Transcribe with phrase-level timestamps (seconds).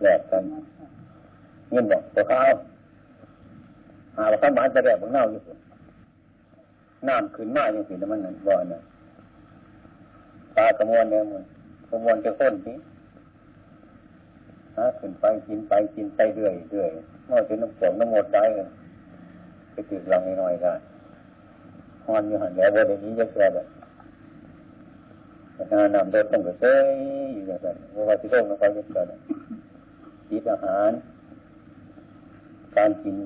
[0.00, 0.42] แหลกกัน
[1.70, 2.40] เงินบอกตัวเขา
[4.16, 5.40] หาว่าข้ามันจะแหลกบางเน่าอยู่
[7.08, 8.80] น้ำขึ้นมาอย่างสิมันนั่นบ่อยนะ
[10.56, 11.42] ตากระมวลเนี่ยมัน
[11.88, 12.72] กระมวลจะข้นที
[14.76, 16.90] ฮะขึ้นไปกินไปกินไปเรื่อยเรื่อย
[17.30, 18.68] นอกจากน้ำฝนน้ำหมดได้กัน
[19.72, 20.78] ไปติดรังน้อยๆกัน
[22.06, 23.66] ฮอนอยู่หันแล้ววันนี้จะเกิดแบบ
[25.72, 26.86] การนำรถต้องกระเซย
[27.32, 27.76] อยู่อย่างนั้น
[28.08, 29.06] ว่าที่โลกนะครับจะเกิด
[30.28, 30.90] กินอาหาร
[32.76, 33.16] การกิน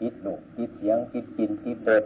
[0.00, 2.04] กินดุกินเสียงกินกินกินเปิด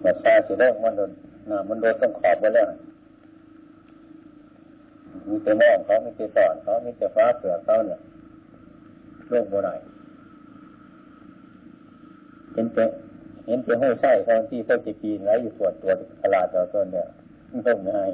[0.00, 1.10] แบบชาเสียแล้วมันโดน
[1.50, 2.68] น้ำมันโดนต้องขอบไปแล้ว
[5.28, 8.00] มีแต่มองเขามีแต่ตอนเขามีแต่ฟ้าเสือเขาเนี่ย
[9.28, 9.80] โลกโบราณ
[12.52, 12.84] เห็นแต่
[13.46, 15.92] เห็นแต่ห้อยไส้ตอนที่เขาจะปีนไรอยู่ปวดตัว
[16.22, 17.06] ตลาดต่อต้นเนี่ย
[17.50, 18.06] มันต้องไม่ให้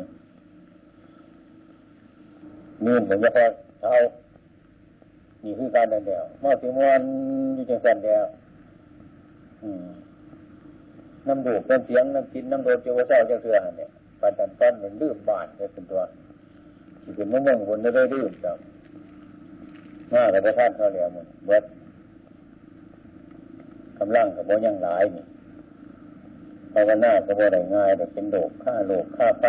[2.84, 3.45] นี่เหมือนจะพอ
[3.80, 3.92] เขา
[5.42, 7.03] นี่คือการเดินเดียวมาถึงวัน
[7.55, 8.25] อยู่จังสันเดียว
[11.27, 16.00] น้ำดูดน้ำเสียงน้ำกินน้ำโดนเจ้าเจ้าเจ้าเสือเนี่ยปันตันต้นเหมันลื่นบานเป็นตัว
[17.02, 18.58] ที่เป็นน้ำมันคนไม่ได้ลื่นครับ
[20.11, 21.64] หน้าแต่ท่านเขาเรียกมันเบิด
[23.98, 25.25] กำลังกับโบยังหลายนี่
[26.72, 29.45] ภาวนากับโบได้ง่ายแต่เป็นโลกฆ่าโลกฆ่าไฟ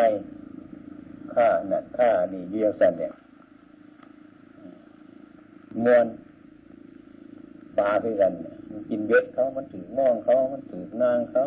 [1.33, 3.13] ฆ่าหนักฆ่านี่เยี่ยสันเนี่ย
[5.83, 6.05] มวน
[7.77, 8.31] ปลาคือกัน
[8.71, 11.43] มันกินเบ็ดเขามันถือมองเขา มันถือนางเขา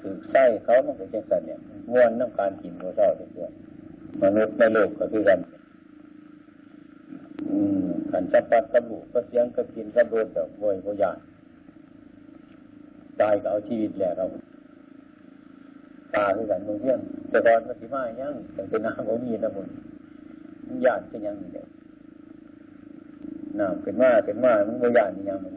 [0.00, 1.60] ถือไส้เขามันก็จะสันเนี่ย
[1.92, 3.30] มวนน้ำการกินตัวเจ้าเด็ก
[4.22, 5.40] มนุษย์ในโลกก็คือกัน
[8.10, 11.18] ขันจับปัดกระบุกก็เสียงก็กินก็โดนแบบโวยโวยาน
[13.20, 14.24] ตายก็เอาชีวิตแหละเรา
[16.14, 19.68] ตาคือกันมึงเที่ยงแต่ตอนมันสิมายังแต่เป็นน้ำของมีนะมึง
[20.84, 21.66] ยานเป็นยังเดียว
[23.58, 25.54] น้ำขึ้นมาขึ้นมามันโวยานยังมึง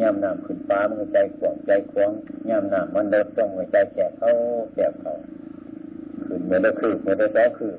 [0.00, 2.10] ย่ำน้ำขึ้นฟ้ามันใจขวางใจขวาง
[2.48, 4.30] ย่ำน้ำมันเดินต้องใจแกะเขา
[4.74, 5.12] แกะเขา
[6.26, 7.78] ขึ้นเมื่อละคืบเมื่อละสองคืบ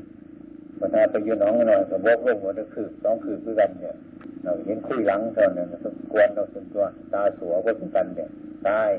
[0.77, 3.95] พอนาไปยืนน้องหน่อยก็บกลงหัวตะคืบสองคืบด้วยกันเนี่ย
[4.43, 6.83] เราเห็นคุยหลังเท่านั้นก็กวนเราส่วนตัว
[7.13, 8.29] ตาสัวก็เป็นกันเนี่ย
[8.67, 8.89] ตาย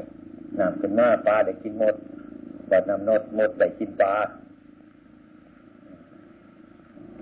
[0.59, 1.95] น้ำขึ้นหน้าปลาได้กินหมด
[2.69, 4.15] แต่น้ำนดหมดได้กินปลา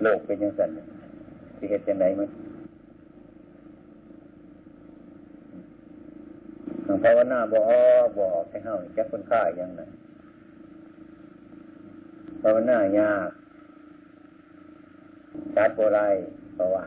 [0.01, 0.79] โลกเป็นยังไง
[1.55, 2.29] ที่เหตุยังไงมั้ย
[6.85, 7.61] หลวงพ่อว่าหน้าบ่อ
[8.17, 9.81] บ่อให้เฮาแก้คนฆ่ายังไง
[12.41, 13.29] ภาวนา ยาก
[15.55, 15.99] จัดโบไร
[16.53, 16.83] เพราะว่า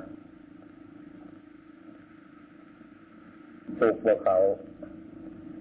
[3.79, 4.37] สุกบวเขา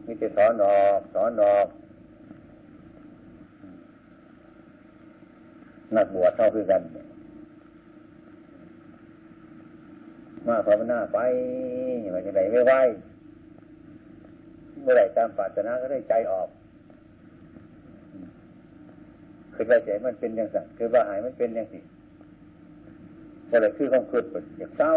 [0.06, 1.68] มีแต่ถอนออกถอนออก
[5.96, 6.82] นักบวชเท่าคือกัน
[10.48, 11.20] มาภาวนาไป
[12.02, 12.74] อย่างไรไม่ไหว
[14.82, 16.50] เมื่อไรตามปรารถนาก็ได้ใจออก
[19.54, 21.80] คือว่าใจมันเป็นอย่างสั่นคือว่าหายมันเป็นอย่างสิ
[23.48, 24.24] แต่ละคือความคิด
[24.58, 24.94] อยากเศร้า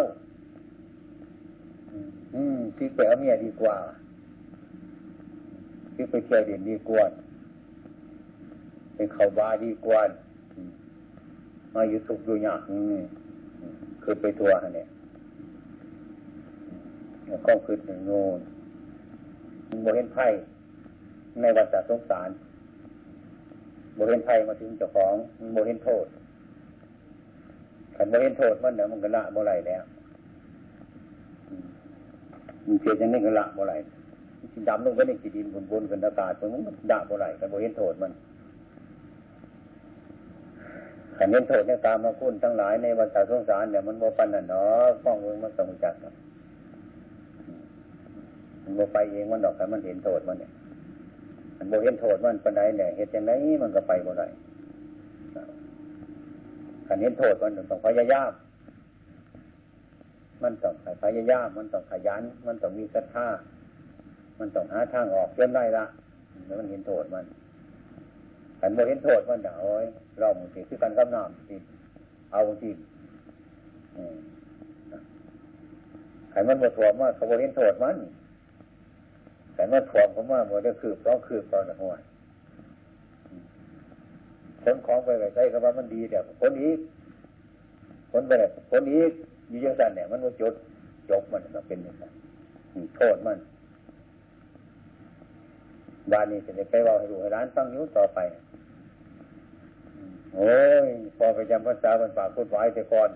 [2.34, 3.76] อืมซิไปเอาเมียดีกว่า
[5.98, 7.04] ซิไปเที่ยวเด่นดีกว่า
[8.94, 10.00] เป็นเขาบาดีกว่า
[11.74, 12.60] มาอยู่ทุกดูยาก
[14.02, 14.88] คือไปทัวร์เนี่ย
[17.46, 18.40] ก็คือหนึ่งโน่น
[19.82, 20.26] โมเห็นไพ่
[21.40, 22.28] ในวัฏสงสาร
[23.94, 25.14] โมเห็นไพ่มาถึงเจ้าของ
[25.52, 26.06] โมเห็นโทษ
[27.96, 29.82] ขันโมเห็นโทษมันเดี๋ยวมันก็ละโมไรแล้ว
[32.66, 33.74] มันเสียอย่างนี้ก็ละโมไร
[34.68, 38.12] ดำลงไปในจีดินบนบนกันอากาศมันมันด่าโมไรขันโมเห็นโทษมัน
[41.18, 45.94] ขันเห็นโทษเนี่ยตามมาคุ้นทั้งหลายในวัฏสงสารเนี่ยมันโมปันน่ะเนาะฟ้องเมืองมันต้องจัด
[48.62, 50.50] มันโมไปเองมันดอกขันมันเห็นโทษมันเนี่ย
[51.56, 53.32] มันโบเห็นโทษมันปันไดเนี่ยเหตุอย่างไร
[53.62, 54.26] มันก็ไปบ่ได้
[56.86, 58.32] ขันเห็นโทษมันต้องพยายาม
[60.42, 63.26] มันต้องพยายามมันต้องขยัน มันต้องมีศรัทธา
[64.38, 65.84] มันต้องหาทางออกเยองได้ละ
[66.46, 67.24] แล้วมันเห็นโทษมัน
[68.60, 69.62] ขันโบเห็นโทษมันเดี๋ยว
[70.20, 71.56] เราบางทีคือการกำน้ำที
[72.32, 72.70] เอาบางที
[76.32, 77.96] ขันมันโมถ่วมว่าเขาโบเห็นโทษมัน
[79.54, 81.94] แต่เมื่อถ่วมผมว่ามันจะคืบต้องคืบตอนหัว
[84.62, 86.78] คนของไปไปใช้คำว่ามันดีเดี๋ยวคนอีก
[88.12, 89.12] คนไปแบบคนอีก
[89.48, 90.54] อยู่ยังสั่นเนี่ยมันว่าจด
[91.10, 92.12] จบมันมันเป็นอย่างนั้น
[92.96, 93.38] โทษมัน
[96.12, 98.18] บ้านนี้จะได้ไปว่าให้ดูให้ร้านฟังนิ้วต่อไป
[100.34, 100.56] โอ้
[100.86, 103.10] ยพอไปจำภาษาบรรปากพูดไว้แต่ก่อน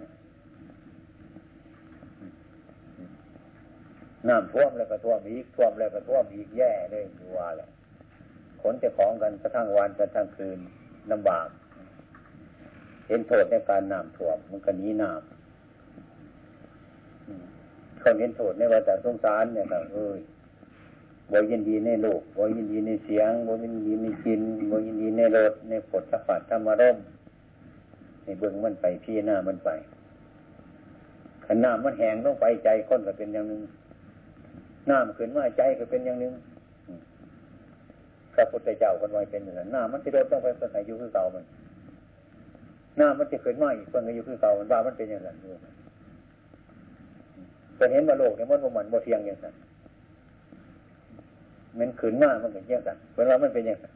[4.28, 7.68] น้ำท่วมแล้วก็ท่วมอีกท่วมแล้วก็ท่วมอีกแย่เลยดูว่าแหละ
[8.62, 10.58] ขนจะของกันกระทั่งวันกระทั่งคืน
[11.12, 11.48] ลำบาก
[13.06, 15.32] เห็นโทษในการน้ำท่วมมันก็หนีน้ำ
[18.02, 20.20] คนเห็นโทษในว่าแต่สงสารเนี่ยก็เอ้ย
[21.32, 24.40] บยินดีในโลกบยินดีในเสียงบยินดีในกิน
[24.70, 26.96] บยินดีในรถในผลสะพัดธรรมารม
[28.22, 29.70] ในเบื้องมันไปพี่หน้ามันไป
[31.46, 33.60] ขนามันแหงต้องไปใจคนก็เป็นอย่างหนึ่ง
[34.90, 36.32] น้ำขึ้นมาใจก็เป็นอย่างหนึ่ง
[38.34, 41.44] พระพุทธเจ้าคนไว้เป็นอย่างนั้นน้ำมันจะโดนต้องไปเพื่ออายุคือเก่ามัน
[43.00, 45.52] น้ำมันจะขึ้นมาอีกเพื่ออายุคือเก่ามันว่ามันเป็นอย่างนั้นอยู่
[47.76, 49.54] เป็นเห็นว่าโลกเนี่ยมันมันโมเทียงอย่างนั้น
[51.78, 53.92] มันขืนมากมันเป็นอย่างนั้นเว่ามันเป็นอย่างนั้น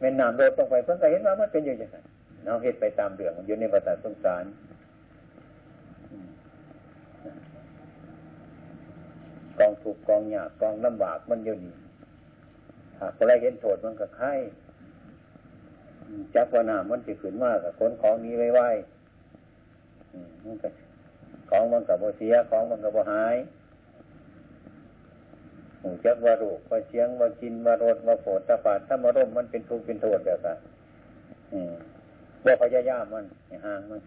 [0.00, 2.04] แม่น้ำโดดต้องไปเพิ่งก็เห็นว่ามันเป็นอย่างนั้น
[2.44, 4.44] เราเห็นไปตามเรื่องมันอยู่ในประสาทสงสาร
[9.58, 11.74] กองถูกกองหยาบกองลำบากมันอยู่นี่
[13.00, 14.32] หากอะไรเห็นโทษมันก็ไข่
[16.34, 18.68] จักว่าน้ำมันจะขืนมากกับคนของนี้ไว้ไว้
[20.44, 20.68] มันก็
[21.50, 23.34] ของมันกับโบเสียของมันกับโบหาย
[26.04, 30.58] จักว่ารูกว่าเสียงว่ากินว่ารสว่าโผดตาฝาถ้ามาร่มมันเป็นทุกข์เป็นโทษแบบนั้น
[32.44, 33.24] ว่าพยายามมัน
[33.64, 34.00] ห่างมัน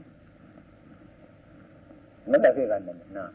[2.29, 3.27] มันก็คือกันนั่นนะ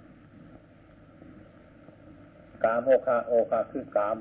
[2.64, 4.16] กามโอคาโอคาคือกาม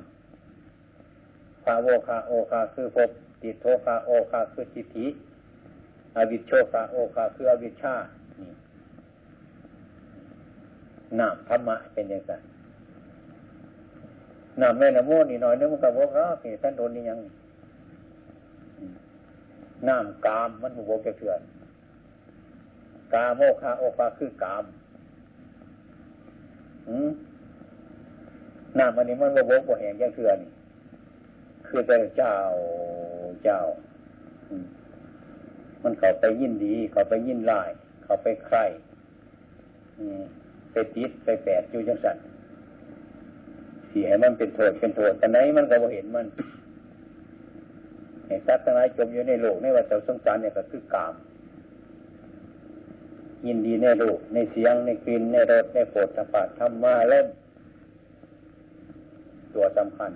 [1.63, 3.09] ภาโวคาโอคาคือภพ
[3.41, 5.05] ติโทคาโอคาคือจิตฐิ
[6.15, 7.95] อวิชโชคาโอคาคืออวิชชา
[8.39, 8.49] นี่
[11.19, 12.33] นามธรรมะเป็นอย่างไร
[14.61, 17.19] นามแม่นโมนี่หน่อยนึงมันกับว่านี่ท่านโดนนี่ยัง
[19.87, 21.41] นามกามมันบุบกเถื่อน
[23.13, 24.63] กาโมคาโอคาคือกาม
[26.87, 27.09] อืม
[28.79, 30.39] น้ำอันนี้มันว่าโวกว่าแห่งยังเคือน
[31.67, 32.33] คือแต่เจ้า
[33.43, 33.59] เจ้า
[35.83, 37.69] มันเขาไปยินดี เขาไปยินลาย
[38.03, 38.57] เขาไปใคร
[40.71, 42.17] ไปติดไปแปดอยู่จังสัน
[43.97, 46.27] สีให้มันเป็นโทษเป็นโทษแต่ไหนมันก็บ่เห็นมัน
[48.27, 51.13] ไอ้สัตว์ทั้งหลายจมอยู่ในโลกในว่าเจ้าสงสารเนี่ยก็คือกาม
[53.45, 57.27] ยินดีในโลกในเสียงในกลิ่นในรสในโผฏฐัพพะธรรมะเล่ม
[59.53, 60.11] ตัวสำคัญ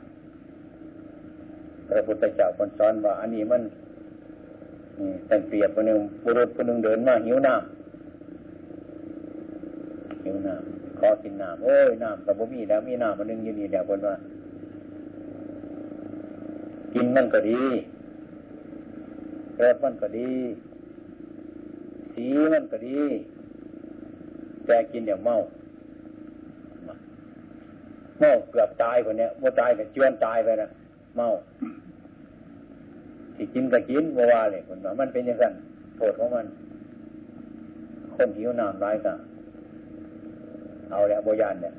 [1.87, 3.61] พระพุทธเจ้าคนสอนว่าอันนี้มัน
[5.27, 14.15] แต่เปรียบคนหนึ่งบุรุษคนหนึ่งเดินมาหิวน้ำหิวน้ำ ขอกินน้ำโอ้ยน้ำแต่บ่มีแล้วมีน้ำมันนึงอยู่นี่เดี๋ยวคนว่า
[16.94, 17.62] กินมันก็ดี
[19.62, 20.31] รสมันก็ดี
[22.13, 23.00] สีมันก็ดี
[24.65, 25.36] แต่กินเดี๋ยวเมา
[28.19, 30.68] เมาเกือบตายคนเนี้ยว่าตายแต่เจือนตายไปนะ
[31.18, 31.27] เมา
[33.36, 35.45] ที่กินก็กินว่าว่าเลยคนว่ามันเป็นยังไง
[35.98, 36.45] โทษของมัน
[38.15, 39.18] คนหิวน้ำร้ายกัน
[40.91, 41.73] เอาแหละโบยานเนี่ย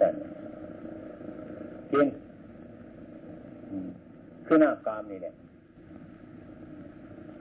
[0.00, 0.14] สั่น
[1.92, 2.06] กิน
[4.46, 5.34] คือหน้ากามนี่เนี่ย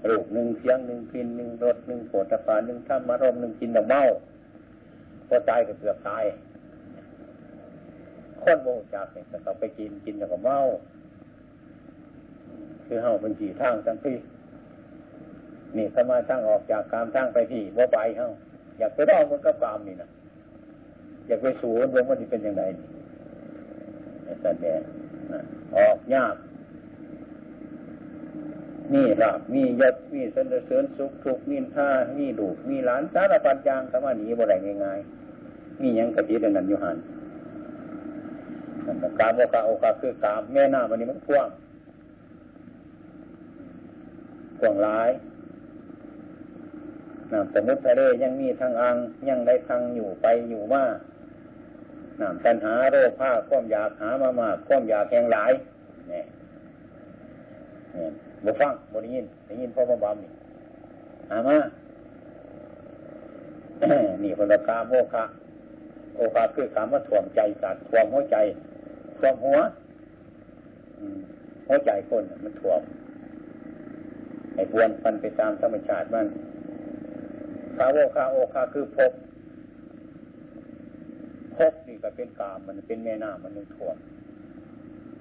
[0.10, 4.02] รูปหนึ่งเสียงหนึ่งกินหนึ่งรสหนึ่งโผฏฐานหนึ่งธรรมารมหนึ่งกินแต่เมา
[5.28, 6.24] พอตายก็เกือบตาย
[8.44, 10.58] คนโมจากเนี่ยแต่เราไปกินกินแล้วก็เมา
[12.86, 14.16] คือเฮาเป็นจีทางทั้งที่
[15.78, 18.28] นี่สมาทั้งออกจากกามทั้งไปที่ว่าไปเฮา
[18.82, 20.10] อยากไปรอมันก็กามนี่นะ
[21.28, 24.82] อยากไปสูนรวมมันจะเป็นยังไงนี่แสดง
[25.76, 26.36] ออกยาก
[28.94, 36.98] มีลาบมียศมีสนเสริญสุขทุกมีท่ามีดูมีหลานสารพัดอย่างสมาหนีบ่ได้ง่ายๆมียังกะทิเดินนันอยู่หัน
[39.20, 41.50] กามโอกาโอกาคือกามแม่น้ามันนี้มันกว้าง
[44.60, 45.10] กว้างหลาย
[47.32, 48.96] น้ำสมุทรทะเลยังมีทางอัง
[49.30, 50.84] ยังได้ทางอยู่ไปอยู่มา
[52.22, 55.52] น้ำตันหาโรคผ้าความอยากหามามากความอยากแหงหลาย
[56.10, 56.26] เนี่ย
[57.94, 58.12] เนี่ย
[58.44, 60.32] บ่ฟังบ่ได้ยินได้ยินพ่อมาบำนี่
[61.30, 61.58] หามา
[64.24, 65.24] นี่คนละกาโมคะ
[66.16, 68.38] โอกาคือการมาถ่วงใจสัตว์ถ่วงหัวใจ
[69.18, 69.58] ถ่วงหัว
[71.68, 72.80] หัวใจคนมันถ่วง
[74.56, 79.12] ไอ้บวนพันไปตามธรรมชาติมันาโวคาโอคาคือพบ
[81.58, 83.96] พบนี่ก็เป็นกามมันเป็นแม่น้ำมันนึงถ่วง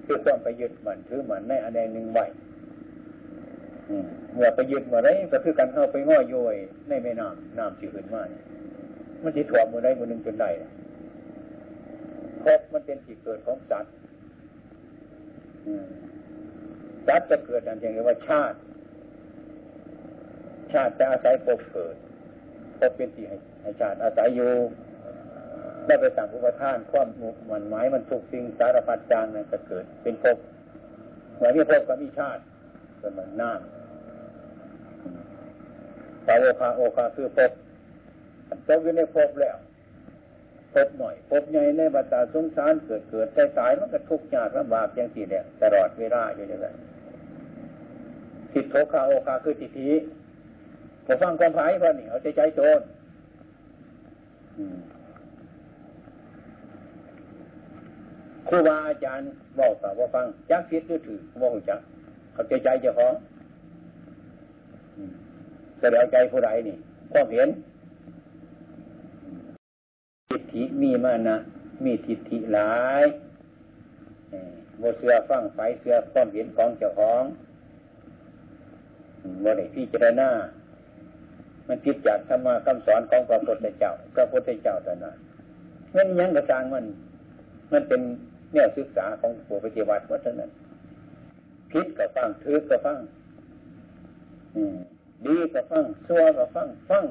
[0.05, 2.25] คือความไปยึดมันถือมันในอันใดหนึ่งไว้
[4.33, 6.55] เมื่อไปยึดเมื่อไรก็คือการเข้าไปง้อโยย
[6.89, 8.23] ในแม่น้ำน้ำที่ขึ้นมา
[9.23, 10.49] มันจะถ่วมเมื่อไรเมื่อหนึ่งจนได้
[12.43, 13.93] พบมันเป็นที่เกิดของสัตว์
[17.07, 18.57] สัตว์จะเกิดนั่นเองว่าชาติ
[20.73, 21.95] ชาติจะอาศัยพบเกิด
[22.81, 23.25] พบเป็นที่
[23.61, 24.51] ให้ชาติอาศัยอยู่
[25.85, 27.07] ได้ไปสั่งอุปทาน ความ
[27.49, 30.37] มันหมายมันถูกสิ่งสารพัดจางนั่นจะเกิด เป็นภพ
[31.35, 32.41] เหมือนที่ภพก็มีชาติ
[32.99, 33.61] เป็นมันน้ำ
[36.25, 37.51] สาวคาโอคาคือภพ
[38.67, 39.57] ตกอยู่ในภพแล้ว
[40.73, 46.75] ภพหน่อยภพใหญ่ในบัตาสงสารเกิดเกิดใจตายมันก็ทุกข์ยากลำบากอย่างสี่เนี่ยตลอดเวลาอยู่อย่างนั้น
[48.51, 49.89] ทิฏโทคาโอคาคือทิฏฐิ
[51.11, 52.81] พอฟังความหมายพอนี่เอาใจใจโจร
[58.47, 59.27] ครูบาอาจารย์
[59.59, 61.79] บอกกับว่าฟังจักคิดหรือถือว่าหูจัก
[62.33, 63.13] เขาใจใจเจ้าของ
[65.79, 66.75] แสดงใจผู้ใดนี่
[67.11, 67.49] ความเห็น
[70.29, 71.37] ทิฏฐิมีมานะ
[71.83, 73.05] มีทิฏฐิหลาย
[74.77, 77.23] โมเสือฟังไฟเสือความเห็นของเจ้าของ
[79.41, 80.29] โมได้พิจารณา
[81.67, 85.15] มันคิดจากธรรมะคำสอนของพระพุทธเจ้าพระพุทธเจ้าแต่นั้น
[85.95, 86.85] งั้นยังกระจางมัน
[87.73, 88.01] มันเป็น
[88.51, 90.51] เนี่ยศึกษาของผู้ปฏิบัติวัฒนั้น
[91.71, 92.97] พิษกับฟังถือกับฟัง
[95.25, 97.05] ดีกับฟังซัวกับฟังฟัง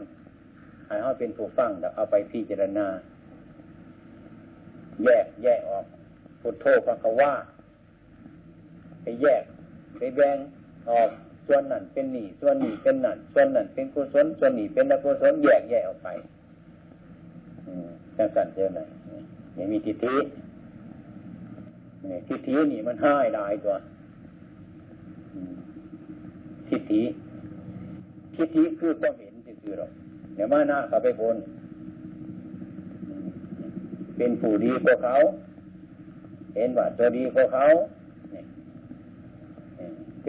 [0.86, 2.86] ให้เขาเป็นผู้ฟังแล้วเอาไปพิจารณา
[5.04, 5.84] แยกแยกออก
[6.40, 7.32] พุทโธพระกว่า
[9.02, 9.42] ไปแยก
[9.96, 10.36] ไปแบ่ง
[10.90, 11.10] ออก
[11.52, 16.08] ส่วนนั่นเป็นหนีส่วนหนีเป็นนั่นส่วนนั่นเป็นกุศลส่วนหนีเป็นอกุศลแยกแยกออกไป
[18.16, 18.80] จังสันเจอไหน
[19.56, 20.14] อยังมีทิฏฐิ
[22.28, 23.74] ทิฏฐินี่มันห้ายได้ตัว
[26.68, 27.02] ทิฏฐิ
[28.34, 29.90] ทิฏฐิคือความเห็นคือหรอก
[30.34, 31.36] เดี๋ยวมาหน้าเขาไปบน
[34.16, 35.16] เป็นผู้ดีกว่าเขา
[36.56, 37.66] เห็นว่าตัวดีกว่าเขา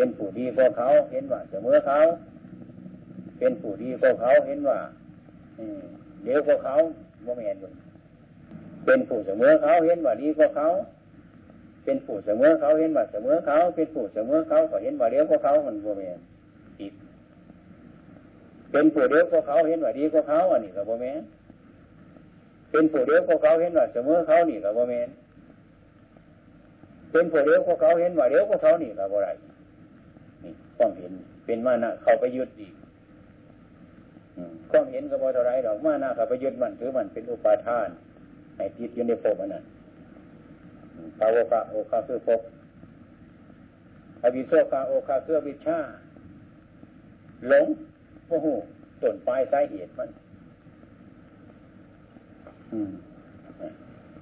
[0.02, 2.00] เป็นผู้ดีกว่าเขา เห็นว่าเสมอเขา
[3.40, 4.78] เป็นผู้ดีกว่าเขาเห็นว่า
[6.24, 6.76] เดี๋ยวกว่าเขา
[7.24, 7.62] โมเมนต์
[8.86, 10.68] เป็นผู้เสมอเขาเห็นว่าดีกว่าเขา
[11.86, 16.24] เป็นผู้เสมอเขาเห็นว่าเสมอเขา เป็นผู้เสมอเขาก็เห็นว่าเดียวกว่าเขามันโมเมนต์
[16.78, 16.94] ผิด
[18.72, 21.22] เป็นผู้เดียวกว่าเขาเห็นว่าดีกว่าเขาอันนี้ก็โมเมน
[22.72, 25.10] เป็นผู้เดียวกว่าเขาเห็นว่าเสมอเขานี่ก็โมเมน
[27.12, 29.30] เป็นผู้เดียวกว่าเขาเห็นว่าเดียวกว่าเขานี่ก็บ่ไร
[30.82, 31.14] ความเห็น
[31.46, 32.74] เป็นมานะเขาไปยึดอีก
[34.72, 37.90] ความเห็นก็บ่เท่าไรหรอกมานะเขาไปยึดมันถือมันเป็นอุปาทาน
[38.56, 39.64] ให้ติดอยู่ในภพอันนั้น
[41.20, 42.42] ภาวะโอคาคือภพ
[44.22, 45.78] อวิโสคาโอคาคือวิชา
[47.48, 47.66] หลง
[48.30, 48.48] โอ้โห
[49.02, 50.10] ต้นปลายสาเหตุมัน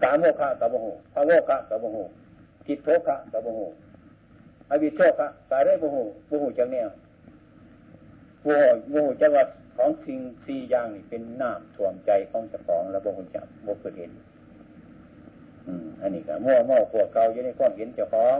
[0.04, 1.38] กาโมคะกับโมโหภาวะ
[1.70, 1.98] กับโมโห
[2.66, 3.62] ทิฏโทคะกับโมโห
[4.70, 5.98] อวิโชคะกายได้โมโห
[6.28, 6.86] โมโหจังเนี่ย
[8.44, 9.44] โมโหโมโหจังว่า
[9.78, 14.12] ของสิ่งสี่อย่างนี่เป็นน้ำท่วมใจของเจ้าของแล้วโมโหจังโมเกิดเห็น
[16.02, 18.40] อันนี้ก็มั่วมั่วขวเก่าอยู่ในความเห็นเจ้าของ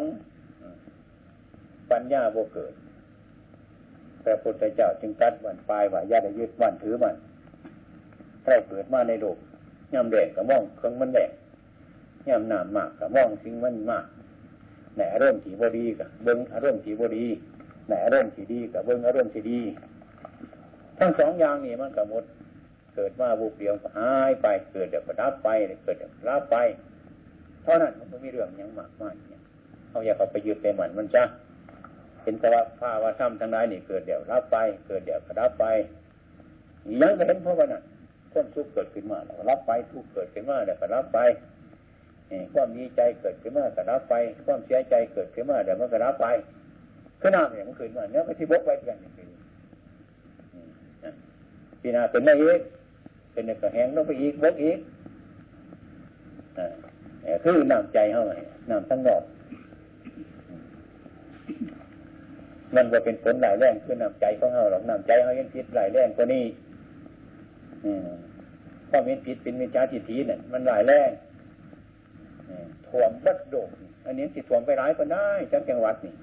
[1.92, 2.74] ปัญญาโมเกิด
[4.24, 7.16] พระพุทธเจ้าจึงตัดวันปลายว่าญาติยึดวันถือมัน
[8.46, 9.38] ถ้าเกิดมาในโลก
[9.94, 11.32] ย่ำแดงกับมองเครื่องมันแดง
[12.28, 14.06] ย่ำหนามมากกับมองสิ่งมันมาก
[14.96, 17.26] แหนอารมณ์ที่บดีกับเบิ้งอารมณ์ที่บดี
[17.88, 19.60] แหนอารมณ์ที่ดีกับเบิ้งอารมณ์ที่ดี
[21.00, 22.24] ทั้งสองอย่างนี่มันกับหมด
[22.96, 25.50] เกิดมาบุกเดียวหายไป เกิดเดี๋ยวก็รับไป
[25.84, 26.58] เกิดเดี๋ยวรับไป
[27.64, 29.42] เท่านั้นมันไม่มีเรื่องยังมากมายเนี่ย
[29.90, 31.24] เอาอย่าเขาไปยึดไปหมันมันจ้า
[32.24, 32.44] เป็นส
[32.80, 35.66] ภาวะว่าซ้ำทั้งหลายนี่เกิดเดี๋ยวรับไป เกิดเดี๋ยวก็รับไป
[37.02, 37.84] ยังก็เห็นเพราะว่านั่น
[38.32, 41.20] ความทุกข์เกิดขึ้นมาแล้วรับไปทุกข์เกิดขึ้นมาแล้วก็รับไป
[42.54, 44.14] ความดีใจเกิดขึ้นมาก็รับไป
[44.46, 46.28] ความเสียใจเกิดขึ้นมาเดี๋ยวมันก็รับไป
[47.22, 49.26] ขึ้นหน้าเนี่ยมันขึ้นมาเนี่ยก็ที่บกไปกันอย่างนี้
[51.82, 52.62] ปีนาเป็นไม่อีก
[53.32, 54.80] เป็นกระแหงลงไปอีกบกอีก
[57.44, 58.34] คือน้ำใจเข้าไง
[58.70, 59.24] น้ำทั้งนอก
[62.76, 66.44] มันจะเป็นผลหลายแรงคือน้ำใจของเราหรอกน้ำใจเขายังผิดหลายแรงกว่านี้
[68.90, 71.10] ข้อมีผิดเป็นมิจฉาทิฏฐิเนี่ยมันหลายแรง
[72.88, 73.70] ถ่วมบัดโดก
[74.06, 76.14] อันนี้สิถ่วมไปร้ายก็ได้จังจังหวัดนี่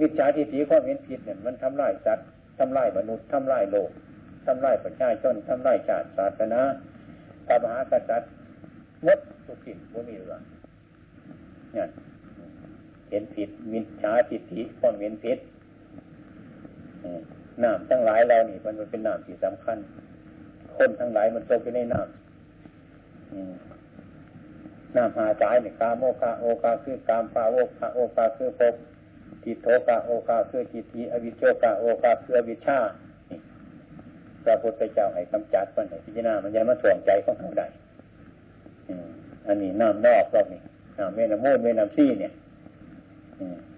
[0.00, 2.26] มิจฉาทิฏฐิข้อมีผิดเนี่ยมันทำลายสัตว์
[2.58, 3.90] ทำลายมนุษย์ทำลายโลก
[4.46, 6.60] ทำลายประชาชนทำลายชาติศาสนา
[7.46, 8.30] พระมหากษัตริย์
[9.06, 10.38] มดทุกสิ่งพวกนี้หรอ
[11.72, 11.86] เนี่ย
[13.10, 15.38] เห็นผิดมิจฉาทิฏฐิความเห็นผิด
[17.62, 19.78] น้ำทั้งหลายเรานี่มันเป็นน้ำที่สำคัญ
[20.76, 22.12] คนทั้งหลายมันตกอยู่ในน้ำ
[24.96, 28.74] น้ำหาสายเนี่ยกาโมกาโอกาคือกามปาโอกาโอกาคือภพ
[29.44, 32.78] จิตโทกาโอกาคือจิตทีอวิโชกาโอกาคืออวิชชา
[34.44, 37.66] พระพุทธเจ้าให้กำจัดมันให้พิจารณามันยังมาส่วงใจของเขาได้
[39.46, 40.60] อันนี้น้ำนอกรอบนี้
[40.98, 42.32] น้ำเมน้ำมูนเมน้ำซี่เนี่ย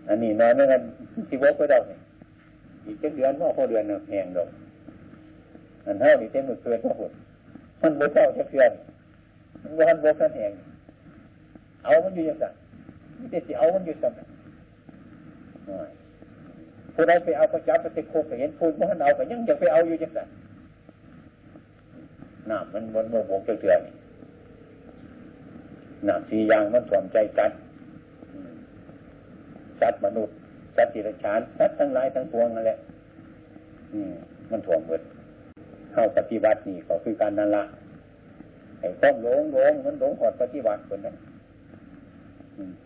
[0.09, 0.81] อันนี้นอยไม่กัน
[1.29, 1.79] สิบกก็ได้
[2.87, 4.49] อีกเจ็ดเดือนว่าพอเดือนแหงดอก
[5.87, 7.13] อันเท่านี้เต็มมือเกินพระพุทธ
[7.83, 8.71] มันบ่เศร้าจะเพื่อน
[9.63, 10.53] มันบ่ทันบกทันแหง
[11.85, 12.47] เอามันอยู่ยังไง
[13.17, 14.13] ไม่ได้สิเอามันอยู่สั่ง
[16.95, 20.21] ผู้ใดไปเอาก็จับไปติดคุกเห็นพูดมันเอาก็ยังจะไปเอาอยู่ยังไง
[22.51, 23.81] น้ำมันบนโมบกเถื่อน
[26.09, 27.51] น้ำสียางมันถ่วมใจจัด
[29.83, 30.35] จัดมนุษย์
[30.77, 32.79] จัดติรชานจัดทั้งหลายทั้งปวงนั่นแหละ
[34.51, 35.01] มันถ่วมหมด
[35.93, 37.65] เข้าปฏิบัตินี่ก็คือการนั่นละ
[38.81, 41.17] ไอ้ต้องหลงหลงมันหลงหอดปฏิบัติคนนั้น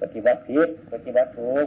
[0.02, 1.66] ปฏิบัติผิดปฏิบัติถูก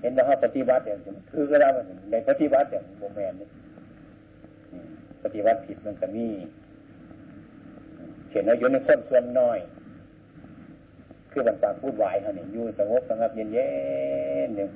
[0.00, 1.00] เห็นว่าปฏิบัติอย่าง
[1.30, 1.68] คือก็ได้
[2.10, 3.48] ในปฏิบัติอย่างโมแมนนี่
[5.22, 6.26] ปฏิบัติผิดมันก็มี
[8.28, 9.58] เขียนเอาอยู่ในคนส่วนน้อย
[11.30, 13.68] คือบรรดาพูดวายเขาเนี่ยอยู่สงบสงบเย็นเย็
[14.46, 14.70] นหนึ่ง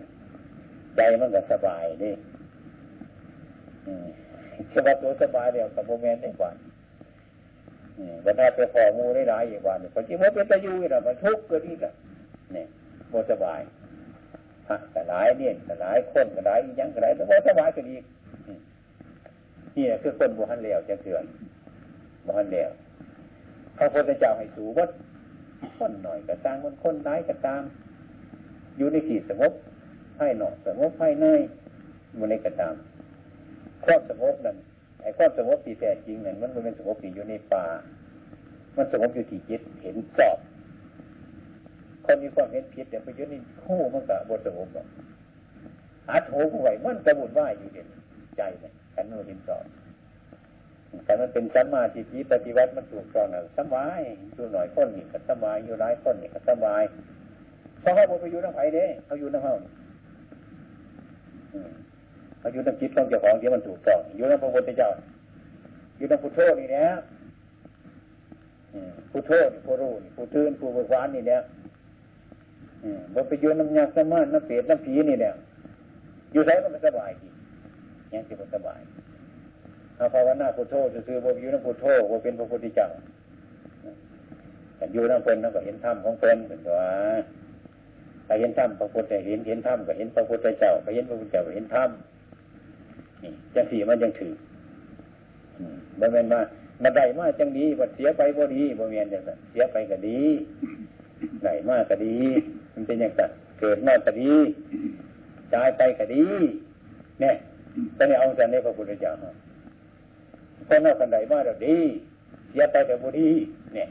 [0.94, 2.10] ใจมันก็สบายดิ
[4.68, 6.50] เชื่อว่าตัวสบายเดียวกับโมเมนต์ได้กว่า
[8.24, 11.92] บรรดาไปขอมูได้หลายอย่างว่าเนี่ยพอที่มันเป็นตะยูนี่ยมันทุกข์ก็ดีกัน
[12.52, 12.66] เนี่ย
[13.08, 13.60] โมสบาย
[14.66, 17.96] พระก็หลายเนี่ยก็หลายคนก็หลายยังก็หลายแต่โมสบายก็ดี
[19.76, 21.24] นี่คือคนบุหันเลวจะเถื่อน
[22.26, 22.70] บุหันเลว
[23.76, 24.90] พระพุทธเจ้าให้สูวัด
[25.78, 27.62] คนหน่อยกระตางมันคนร้ายกระตาม
[28.76, 29.52] อยู่ในขีดสงบ
[30.18, 31.40] ให้หนอกสงบให้เนย
[32.18, 32.74] มันในกระตาม
[33.84, 34.56] ความสงบนั่น
[35.02, 37.64] ไอ้ความสงบที่แท้จริงเนั่นมันเป็นสงบที่อยู่ในป่า
[38.76, 40.38] มันสงบอยู่ที่จิตเห็นสอบ
[42.04, 44.86] คนมีความเห็นผิดแต่ไปอยู่ในคู่มันก็บทสงบหรอก
[46.10, 47.88] อัดหูผู้ไหวมันกระบุนว่าอยู่เด่น
[48.36, 49.64] ใจเนี่ยขันโนรินสอน
[51.04, 54.00] แต่มันเป็นสัมมาทิฏฐิปฏิวัติมันถูกต้องนะสบาย
[54.34, 56.82] อยู่หน่อยคนนี่ก็สบายอยู่หลายคนนี่ก็สบาย
[57.80, 59.54] เพราะเขาบอกไปอยู่น้ำไผ่เด้เขาอยู่น้ำเฮา
[62.42, 64.90] เขาอยู่น้ำจิตต้องเจ้าของที่มันถูกต้องอยู่น้ำพระพุทธเจ้า
[65.96, 66.88] อยู่น้ำพุทโธนี่เนี่ย
[69.10, 71.40] พุทโธนี่ผู้รู้ผู้ตื่นผู้เบิกบานนี่เนี่ย
[73.14, 75.34] บอกไปอยู่น้ำยาสมานน้ำเปรตน้ำผีนี่เนี่ย
[76.32, 77.28] อยู่ไสมันสบายดี
[78.12, 78.80] ยังสิบสบาย
[79.96, 80.74] ถ้าภาวนาพุทโธ
[81.06, 82.88] ซื้อบ่อยู่น้ำพุทโธบ่เป็นพระพุทธเจ้า
[84.76, 86.78] แต่อยู่น้ำเป็นนั่นก็เห็นธรรมของเป็นเป็นตัว
[88.26, 91.90] ถ้าเห็นธรรมพระพุทธเห็นเห็นธรรมก็เห็นพระพุทธเจ้าก็เห็นพระพุทธเจ้าก็เห็นธรรม
[93.54, 94.32] จังสี่มันยังถือ
[96.00, 96.40] บ่แม่นมา
[96.82, 100.20] มาได้มาจังดีบัดเสียไปบ่ดีบ่แม่นจังซั่นเสียไปก็ดี
[101.44, 102.16] ได้มาก็ดี
[102.74, 103.30] มันเป็นอย่างซั่น
[103.60, 104.32] เกิดมาก็ดี
[105.54, 106.24] ตายไปก็ดี
[107.20, 107.34] เนี่ย
[107.96, 109.12] ตอนนี้เอาสันในพระพุทธเจ้า
[110.68, 111.76] คนนอกคนใดมาเราดี
[112.50, 113.28] เสียไปแต่บุรี
[113.74, 113.88] เนี่ย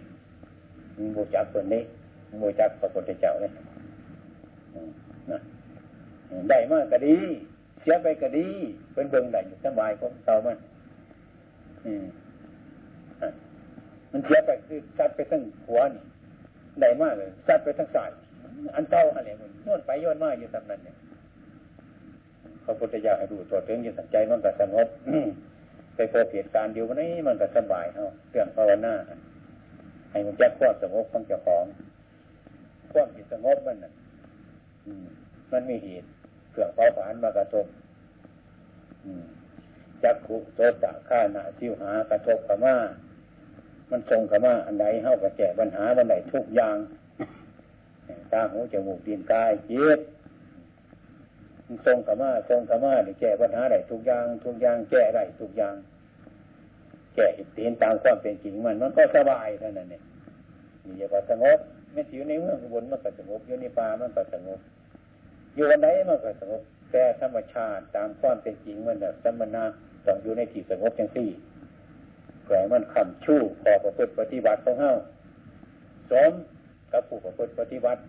[1.16, 1.84] บูจักคนนี้
[2.42, 3.52] บูจักพระพุทธเจ้าเนี่ย
[5.32, 5.38] นะ
[6.50, 7.18] ได้มากก็ดี
[7.82, 8.48] เสียไปก็ดี
[8.94, 10.58] เป็นเบิ่งได้สบายของเต่ามัน
[14.12, 16.04] มันเสียไปคือซัดไปทั้งหัวนี่
[16.82, 18.10] ได้มากเลยซัดไปทั้งสาย
[18.76, 20.96] อันเต่าอะไรมันโยนไปโยนมาอยู่ตำนั้นเนี่ย
[22.66, 24.88] พระพุทธเจ้าให้ดูตัวถึงอยู่สัใจมันก็สงบ
[25.96, 28.94] ไปพบเหตุการณ์เดียววันนี้มันก็สบายเนาะเรื่องภาวนา
[30.12, 31.66] ให้มันแจ้ความสงบของเจ้าของ
[32.94, 33.92] ความจิตสงบมันน่ะ
[35.52, 36.08] มันมีเหตุ
[36.52, 37.66] เครื่องเผาผลาญมากระทบ
[40.04, 42.76] จักขุโสตะข้านาซิวหากระทบขมา
[43.92, 46.78] มันทรงขมาอันใดเท่ากับแก้ปัญหาอันใดทุกอย่าง
[48.32, 50.00] ตาหูจมูกดินกายจิต
[51.86, 55.76] ทรงขมาทรงขมาเนี่แก้ปัญหาได้ทุกอย่าง ทุกอย่างแก้ได้ทุกอย่าง
[57.16, 57.26] แก้
[57.62, 60.02] เห็นตามความเป็นจริงมัน มันก็สบายเท่านั้นเนี่ย
[60.84, 61.58] มีอย่าว่าสงบ
[61.94, 64.60] ไม่อยู่ในเมืองบนมันก็สงบอยู่ในป่ามันก็สงบ
[65.56, 66.62] อยู่วันไหนมันก็สงบ
[66.92, 69.64] แต่ธรรมชาติตามความเป็นจริงมันแบบสมณะ
[70.06, 71.30] ต้องอยู่ในที่สงบจังสี่
[72.46, 74.92] แฝงมันคำชู้พอประพฤติปฏิบัติของเฮา
[76.12, 76.32] สม
[76.92, 78.02] กับผู้ประพฤติปฏิบัติ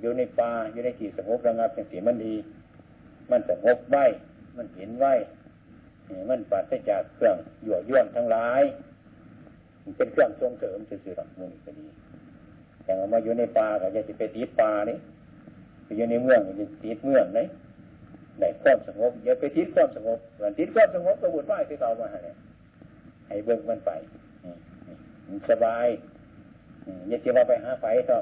[0.00, 2.34] อยู่ในป่าอยู่ในที่สงบระงับเป็นสีมันดี
[3.30, 4.04] มันสงบไว้
[4.56, 5.14] มันเห็นไว้
[6.30, 7.36] มันปราศจากเครื่อง
[7.66, 8.62] ยั่วย้วนทั้งหลาย
[9.96, 11.86] เป็นเครื่องส่งเสริมสื่อๆหลักมุนก็ดี
[12.84, 14.98] อย่างมาอยู่ในป่าก็จะไปติดป่านี่
[15.96, 17.46] อยู่ในเมืองจะติดเมืองเลย
[18.40, 22.18] ในความสงบอย่าไปทิศความสงบเหมือนทิศความสงบก็บุญไหวที่เขามาให้
[23.28, 23.90] ให้เบิ่งมันไป
[25.50, 25.86] สบาย
[27.08, 28.16] อย่าเชื่อว่าไปหาไฟก็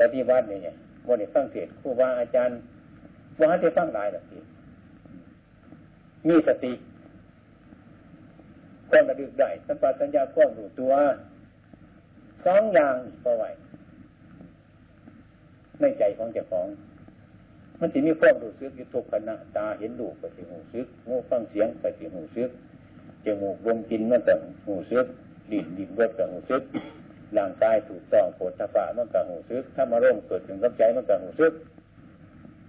[0.00, 0.76] ปฏิบัติเนี่ย
[1.08, 2.56] วันนี้ฟังเทศครูบาอาจารย์
[3.38, 4.38] ว่าจะฟังหลายหรอกที
[6.28, 6.72] มีสติ
[8.90, 10.92] ความระลึกได้สัมปชัญญะความรู้ตัว
[12.46, 13.44] สองอย่างก็ไหว
[15.82, 16.66] ในใจของเจ้าของ
[17.80, 22.50] มันจะมีความรู้สึกอยู่ทุกขณะตาเห็นรูปก็สิหูซึกหูฟังเสียงก็สิหูซึก
[23.24, 24.34] จมูกลมกินมันก็
[24.66, 25.06] หูซึก
[25.50, 26.62] ลิ้นดิ้นรสก็หูซึก
[27.36, 31.52] ร่างกายถูกต้องโผฏฐะมันก็หูซึกถ้ามาร่มเกิดถึงกับใจมันก็หูซึก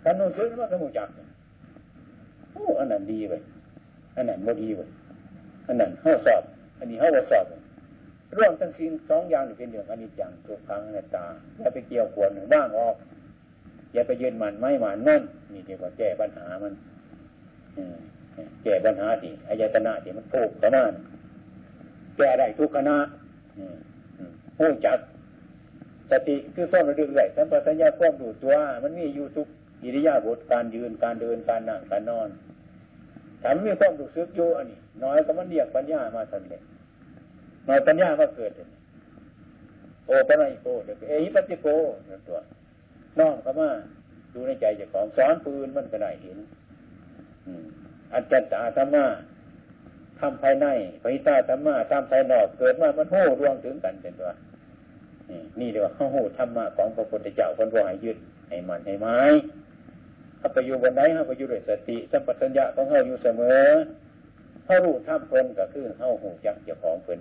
[0.03, 1.09] ถ้าหูซึกมันก็หูจัก
[2.53, 3.33] โอ้อันนั้นดีไป
[4.15, 4.79] อันนั้นไม่ดีไป
[5.67, 6.43] อันนั้นเข้าสอบ
[6.79, 7.45] อันนี้เข้าสอบ
[8.37, 11.25] ร่วมทั้งสิ้นสองอย่างนี่เป็นเรื่องอนิจจังทุกครั้งในตา
[11.59, 12.95] อย่าไปเกี่ยวขวนหรือบ้างออก
[13.93, 15.21] อย่าไปยืนหมันไม่หมันนั่น
[15.53, 16.73] นี่เรียกว่าแก้ปัญหามัน
[18.63, 20.91] แก้ปัญหาที่อายตนะที่มันถูกขนาด
[22.17, 22.97] แก้ได้ทุกขณะ
[24.59, 24.97] หู้จัก
[26.11, 29.47] สติคือความระลึกไหลสัมปชัญญะความดูตัว มันมีอยู่ทุก
[29.83, 32.29] อิริยาบถการยืนการเดินการนั่งการนอน
[33.41, 36.61] ถ้ามีความรู้สึกอยู่อันนี้ น้อยก็มันเรียกปัญญามาทันเลย
[37.67, 38.51] น้อยปัญญาก็เกิด
[40.07, 41.67] โอปนัยโกเด็กเอหิปัติโก
[42.09, 42.39] นั่นตัว
[43.19, 43.69] น้องก็มา
[44.33, 46.37] ดูในใจเจ้าของสอนปืนมันก็ได้เห็น
[48.13, 49.05] อัจจตาธรรมะ
[50.19, 50.67] ทำภายใน
[51.03, 54.31] ภายใต้ธรรมะทำภายนอก เกิดมามันโห่รวงถึงกันเป็นตัว
[55.59, 58.17] นี่เดียวเขาโห่ธรรมะของพระพุทธเจ้าคนว่าให้ยึด
[58.49, 59.19] ให้มันให้ไม้
[60.39, 63.67] ถ้าไปอยู่บนไหนเขาไปอยู่ด้วยสติสัมปชัญญะของเขาอยู่เสมอ
[64.65, 67.19] เขารู้ธรรมเพลินก็คือเขาหูจักเจ้าของเพลิน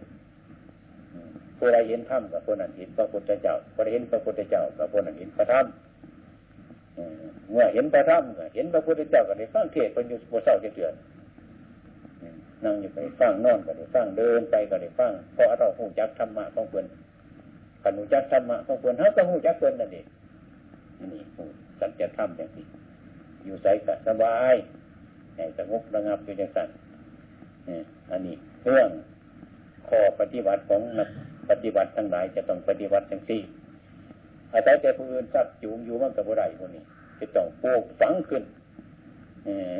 [1.65, 5.67] ผู้ใดเห็นธรรมกับคนนั้นเห็นพระพุทธเจ้าผู้ใดเห็นพระพุทธเจ้ากับคนนั้นเห็นพระธรรม
[7.51, 8.23] เมื่อเห็นพระธรรม
[8.55, 10.95] เห็นพระพุทธเจ้าก็ได้ฟังเทศเป็นอยู่บนเสาเดือน
[12.65, 16.87] นั่งอยู่ไปฟังนอนก็ได้ฟังเดินไปก็ได้ฟังเพราะเราหูจักธรรมะของเพื่อน
[17.83, 20.07] ขันหูจักธรรมะของเพื่อนเขาก็หูจักเพื่อนนั่นเอง
[21.13, 21.23] นี่
[21.81, 22.63] สัจธรรมอย่างสิ
[23.45, 24.55] อยู่ใส่กะสบาย
[25.37, 26.69] ให้สงบระงับอยู่อย่างสั้น
[28.11, 28.35] อันนี้
[28.69, 28.91] เรื่อง
[29.89, 31.09] ข้อปฏิบัติของนัก
[31.51, 33.43] ปฏิบัติทั้งหลายจะต้องปฏิบัติอย่างสี่
[34.53, 36.83] อาศัยใจผู้อื่นสักจูงอยู่มันกับบุไรพวกนี้
[37.19, 38.43] จะต้องปลูกฝังขึ้น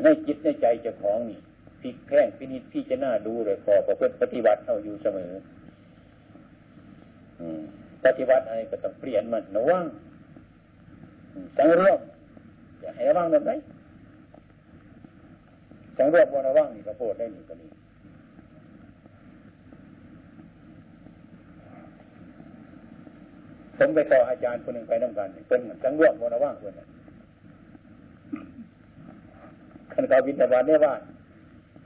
[0.03, 1.39] ในจิตในใจเจ้าของนี่
[1.81, 5.31] พิกแพ่งพินิจพี่จะน่าดูเลยพอประพฤติปฏิบัติเอาอยู่เสมอ
[8.05, 9.85] ปฏิบัติอะไรก็ต้องเปลี่ยนมันระวัง
[11.57, 11.99] สังรวม
[12.81, 13.51] อย่าให้ระวังแบบไหน
[15.97, 17.69] สังรวมว่าระวังนี่ก็โพดได้หนี่งก็นี่
[23.77, 26.87] ผมไปต่ออาจารย์คนหนึ่งไปน้ำกันเป็นสังรวมว่าระวังคนนั้น
[29.93, 30.93] ขันกาวินตบาลเนี่ยว่า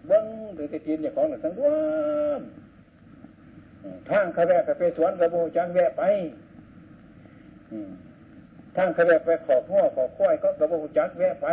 [0.08, 1.70] เบิ้งหรือตีนอย่างของหนึ่งสังรว
[2.40, 2.42] ม
[4.10, 6.04] ทางขาแวะไปสวนกระโบจังแวะไป
[8.78, 11.48] ทางขาแวะไปขอบหัวขอบค้อยก็กระโบจักแวะไป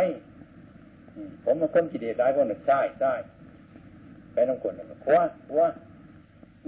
[1.43, 3.13] ผมมันคนกิเลสได้คนหนึ่งใช่ใช่
[4.33, 5.21] ไปน้องคนหนึ่งขวา
[5.51, 5.67] ขวา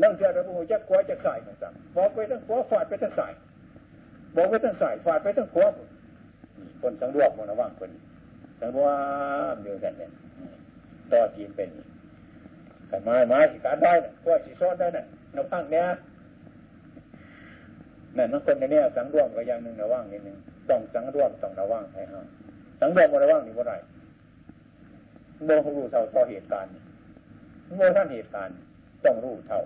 [0.02, 3.28] นั่งเจอกระโบจักขวาจะใส่กันสั่งบอกไปทั้งขวาฟาดไปทั้งใส่
[4.36, 5.68] บอกไปทั้งใส่ฟาดไปทั้งขวา
[6.82, 7.90] คนสังรวมมันว่างคน
[8.60, 8.88] สังรว
[9.54, 10.12] มเดียวกันเนี่ย
[11.12, 11.70] ต่อจีนเป็น
[12.92, 15.86] กันมามาสิการได้นะก็สิซ้อนได้นะเราพังเนี้ย
[18.18, 20.38] นั่นนักคนในนี้สังรวมก็อย่างหนึ่งระว่างนิดหนึ่ง
[20.70, 22.22] ต้องสังรวมต้องระว่างให้ห้า
[22.80, 23.74] สังรวมระว่างนี่ว่าไร
[25.46, 26.72] โมรู้เท่าต่อเหตุการณ์
[27.76, 28.56] โมท่านเหตุการณ์
[29.06, 29.62] ต้องรู้เท่า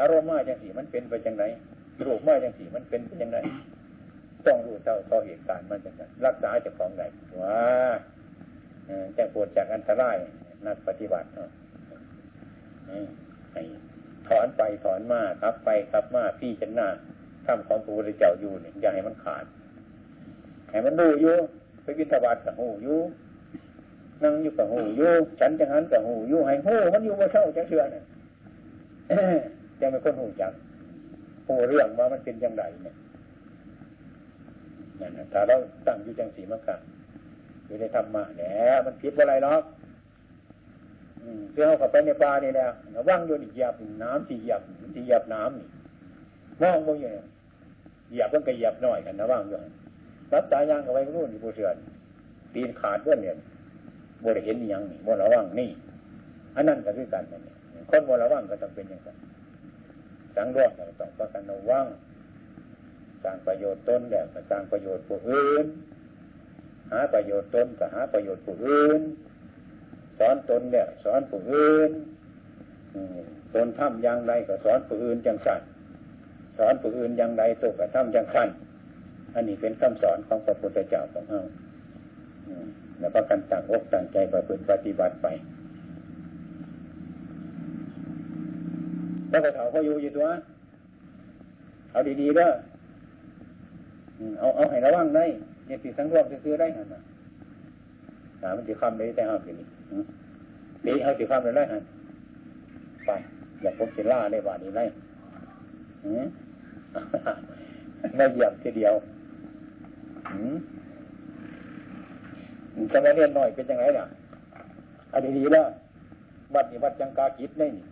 [0.00, 3.38] อารมณ์มาจังสีมันเป็นไปจังไรรูปมาจังสี่มันเป็นไปจังไร
[4.46, 7.02] ต้องรู้เท่าต่อเหตุการณ์มันจังไรรักษาจะของไหน
[7.42, 7.58] ว่า
[9.16, 10.16] จะปวดจากอันตราย
[10.66, 11.28] นักปฏิบัติ
[13.52, 13.62] ให้
[14.28, 16.88] ถอนไปถอนมาครับไปครับมาพี่ชนะ
[17.46, 19.44] ทำของพระพุทธเจ้าอยู่เนี่ยอย่าให้มันขาด
[20.70, 21.36] ให้มันดูอยู่
[21.82, 22.98] ไปวิทบาทกับหูอยู่
[24.22, 28.04] นั่งอยู่กับหูอยู่ฉันจังหันกับหูอยู่ให้หูมันอยู่ว่าเศร้าจังเชื่อเนี่ย
[29.80, 30.52] ยังเป็นคนหูจัง
[31.48, 32.94] หูเรื่องว่ามันเป็นยังไงเนี่ย
[35.00, 35.56] นั่นถ้าเรา
[35.86, 36.76] ตั้งอยู่จังสีมากะ
[37.66, 39.62] อยู่ในธรรมะเนี่ยมันผิดอะไรหรอก
[41.52, 42.66] เพื่อเข้าไปในป่านี่แหละ
[43.08, 44.62] ว่างโยนเหยียบน้ำที่เหยียบ
[44.94, 45.68] ที่เหยียบน้ำนี่
[46.60, 47.10] มองมองอยู่
[48.10, 49.58] เหยียบมันก็เหยียบหน่อยกันนะว่างอยู่
[50.32, 51.76] รับตายางเอาไว้รุ่นอยู่ผู้เสือน
[52.54, 53.36] ตีนขาดด้วยเนี่ย
[54.20, 55.70] โมได้เห็นยังนี่โมระว่างนี่
[56.56, 57.52] อันนั้นก็คือกันนี่
[57.90, 59.16] คนโมระว่างก็ต้องเป็นอย่างนั้น
[60.38, 60.70] สังรวม
[61.00, 61.86] ต้องประกันระว่าง
[63.22, 65.66] สร้างประโยชน์ตนแล้วก็สร้างประโยชน์ผู้อื่น
[66.92, 69.00] หาประโยชน์ตนก็หาประโยชน์ผู้อื่น
[70.18, 71.90] สอนตนเนี่ยสอนผู้อื่น
[73.54, 75.60] ตนทำอย่างไรก็สอนผู้อื่นจังสัน
[76.58, 78.48] สอนผู้อื่นอย่างไรตกก็ทำจังสัน
[79.34, 81.42] อันนี้เป็นคำสอนของพระพุทธเจ้าของเรา
[82.98, 85.26] แล้วก็กันตั้งอกตั้งใจประพฤติปฏิบัติไป
[89.30, 90.26] แล้วก็เถาเขาอยู่อยู่ตัว
[91.92, 92.48] เอาดีๆเด้อ
[94.38, 95.24] เอาเอาให้ระวังได้
[95.66, 97.00] อย่าสิสังรวมซื้อได้หันนะ
[98.40, 101.82] ถามมันสิคำเลยแต่เอาสินี่เอาสิคำเลยได้หัน
[103.06, 103.10] ไป
[103.62, 104.84] อย่าพบสิล่าได้บานี้ได้
[108.16, 108.94] ไม่เหยียบทีเดียว
[112.92, 114.04] สมัยเรียนหน่อยเป็นยังไงล่ะ
[115.12, 115.66] อันดีๆแล้ว
[116.54, 117.84] วัดนี่วัดจังกาจิตได้นี่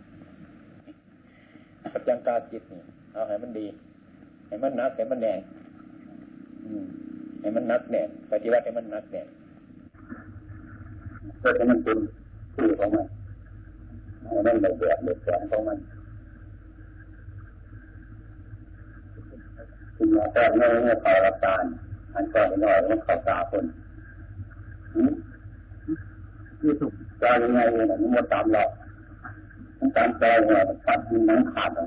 [1.97, 2.81] วัดจังกาจิตนี่
[3.13, 3.67] เอาให้มันดี
[4.47, 5.33] ให้มันนักให้มันแน่
[7.41, 9.21] ให้มันนักแน่ปฏิวัติให้มันนักแน่
[11.39, 11.97] เพื่อให้มันเป็น
[12.55, 13.07] ที่ของมัน
[14.21, 15.77] ให้มันเป็นแบบเป็นแสงของมัน
[19.97, 21.63] ถึงแม้แต่เมื่อเมื่อเขารับการ
[22.13, 23.65] อันก่อนหน่อยมันเขาตาคน
[26.59, 28.66] คือถูกใจยังไงเนี่ยมันมาตามหลอ
[29.87, 31.85] กมันตามใจเนี่ยตัดมันนั้นขาดแล้ว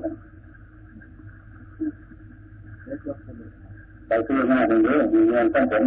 [4.07, 5.83] ไปซื้อหน้าเยอะมีเงินต้องผล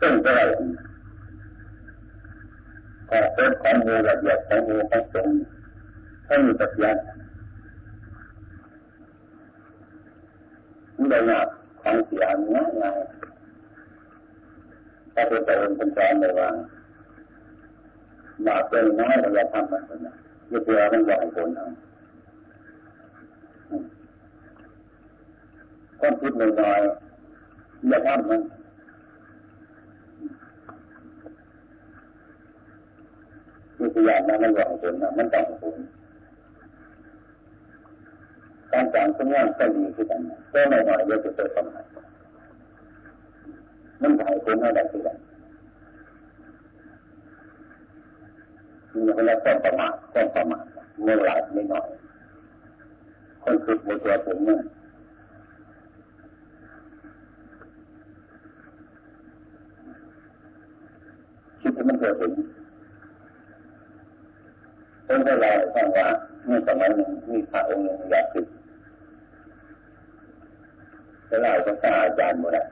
[0.00, 0.28] ต้องไป
[3.08, 5.28] ขอเป็นของโมือละเอียดของโมของตรง
[6.26, 6.92] ให้มีปัญญา
[10.94, 11.48] ไม่ได้หนัก
[11.82, 12.98] ของเสียง่ายง่าย
[15.14, 16.48] ถ้าเป็นแตัวเองเป็นแฟนเลยว่า
[18.46, 20.14] บาเป็นน้อยเราจะทำมันนะ
[20.50, 21.66] ยึดเรือมันใหญ่ผลเอา
[26.00, 28.40] คนคิดหน่อยๆอย่าทำมัน
[33.78, 35.76] นี่คืออย่างนั้นมันหวังผลนะมันต้องผล
[38.72, 40.20] การจางขึ้นง่ายก็ดีขึ้นกัน
[40.52, 41.82] ก็หน่อยๆเดี๋ยวจะเกิดปัญหา
[44.02, 45.16] มันหายผลอะไรขึ้นกัน
[49.04, 50.64] มีเวลาต้องประมาทต้องประมาท
[51.02, 51.86] เมื่อไหร่ไม่หน่อย
[53.42, 54.60] คนฝึกมือตัวถึงเนี่ย
[61.60, 62.32] คิดให้มันเกิดถึง
[65.04, 66.06] เป็นเวลาฟังว่า
[66.44, 68.46] เมื่อสมัยหนึ่งมีพระองค์หนึ่งอยากศึก
[71.28, 72.66] เวลาจะตาอาจารย์หมดแล้ว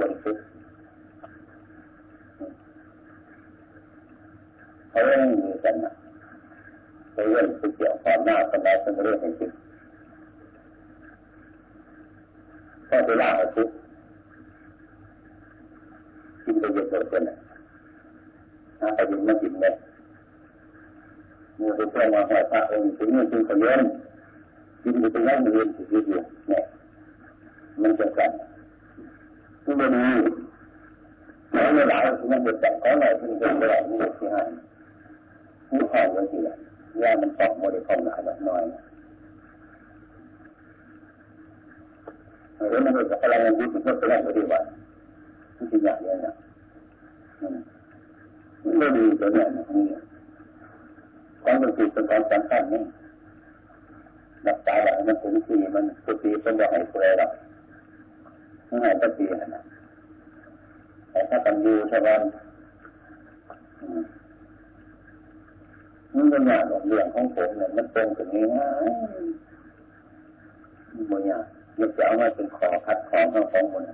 [0.00, 0.38] บนฝึก
[4.90, 5.92] เขาเรื่องมีกันนะ
[7.12, 7.46] เขาเรื่อง
[7.76, 9.52] เกี่ยวความหน้าสบายสมเรื่องให้ศึก
[12.88, 13.68] ก็เวลาเอาทุก
[16.44, 17.36] กินไปเยอะๆกันนะ
[18.80, 19.74] นะไปยินมากินเลย
[21.58, 23.80] มีคนเข้ามาหาพระองค์ถึงนี่จึงขยัน
[24.82, 26.64] กินไปตรงนั้นมันเรียนสิบอยู่เนี่ย
[27.80, 28.30] มันจะกัน
[29.64, 30.10] ที่มันมี
[31.54, 34.42] น้อยไม่หลายมันจะแต่ของไหนที่เป็นแบบนี้ที่ให้
[35.68, 36.54] ผู้ข้อวันที่ละ
[37.02, 38.62] ยามันตอกโมเดลของหนาแบบน้อย
[42.56, 44.60] หรือมันจะอะไรมันยึดมันก็แรงไปดีว่า
[45.56, 46.34] ที่จริงอย่างนี้เนะ
[48.78, 49.98] ไม่ดีตัวเนี้นี่
[51.42, 52.82] ของมันติดเป็นของสำคัญนี่
[54.46, 57.30] รักษาแบบมันถึงทีมันสุตีเป็นว่าให้เปรย์หรอก
[58.66, 59.62] ไม่ให้ตะตีนะ
[61.10, 62.30] แต่ถ้ากันอยู่ใช่ไหมมัน
[66.30, 68.66] เป็นอย่างเรื่องของผมเนี่ยมันตรงกับนี้นะ
[71.10, 71.42] มันอย่าง
[71.78, 73.84] มันจะเอามาเป็นขอคัดของของของมัน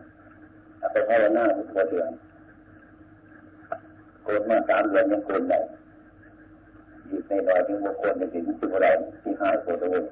[0.79, 2.11] เอาไปภาวนาทุกเดือน
[4.23, 5.59] โกนมาสามเดือนยังโกนได้
[7.09, 8.87] อยู่ในรอยที่บุคคลในสิ่งที่เร
[9.23, 10.05] ที่หายโกนเลย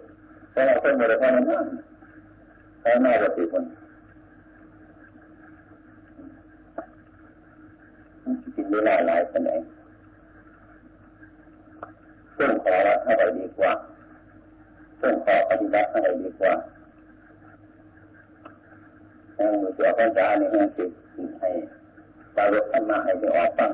[0.51, 1.67] เพราะเราเป็นบริการนั่น
[2.81, 3.67] แค่หน้าปฏิบัติ
[8.55, 9.61] กินเวลาหลายขนาด
[12.43, 12.75] ต้นขอ
[13.07, 13.73] อะไรดีกว่า
[15.01, 16.53] ต้นขอปฏิบัติอะไรดีกว่า
[19.35, 20.91] แห่งมือเสียพันจาเนี่ยแห่งจิต
[21.41, 21.49] ให้
[22.37, 23.71] ตารถธรรมะให้ไปออกฟัง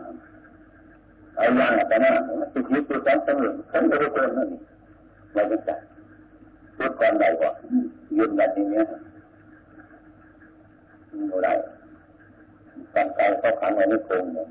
[1.35, 4.49] เอาอย่างแต่หน้ามันติดยึดตัวกันตั้งหนึ่งฉันไม่รู้คนนั่น
[5.33, 5.79] ไม่รู้จัก
[6.77, 7.51] พูดก่อนใดกว่า
[8.17, 11.53] ยืนแบบนี้ไม่ได้
[12.95, 14.49] การใจเขาขังไว้ในกรงเนี่ย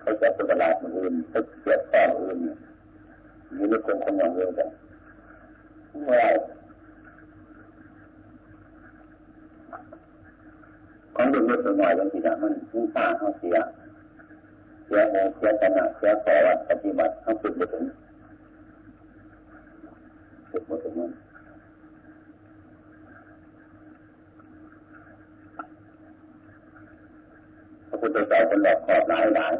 [0.00, 2.67] เขาจะเป็นตลาดอื่นเขาเสียต่ออื่นอยู่ย
[3.56, 4.68] ในกรงคนอย่างเดียวกัน
[6.06, 6.30] ไม่ได้
[11.14, 13.56] ของเล็กๆน้อยบางทีนะมันมุ่งค่าเขาเสีย
[14.86, 17.84] เสียโอเสียชนะเสียต่อวัดปฏิบัติเขาฝึกไปถึง
[20.50, 21.10] ฝึกไปถึงนั้น
[27.88, 29.54] พระพุทธเจ้าเป็นแบบขอบหลายหลาย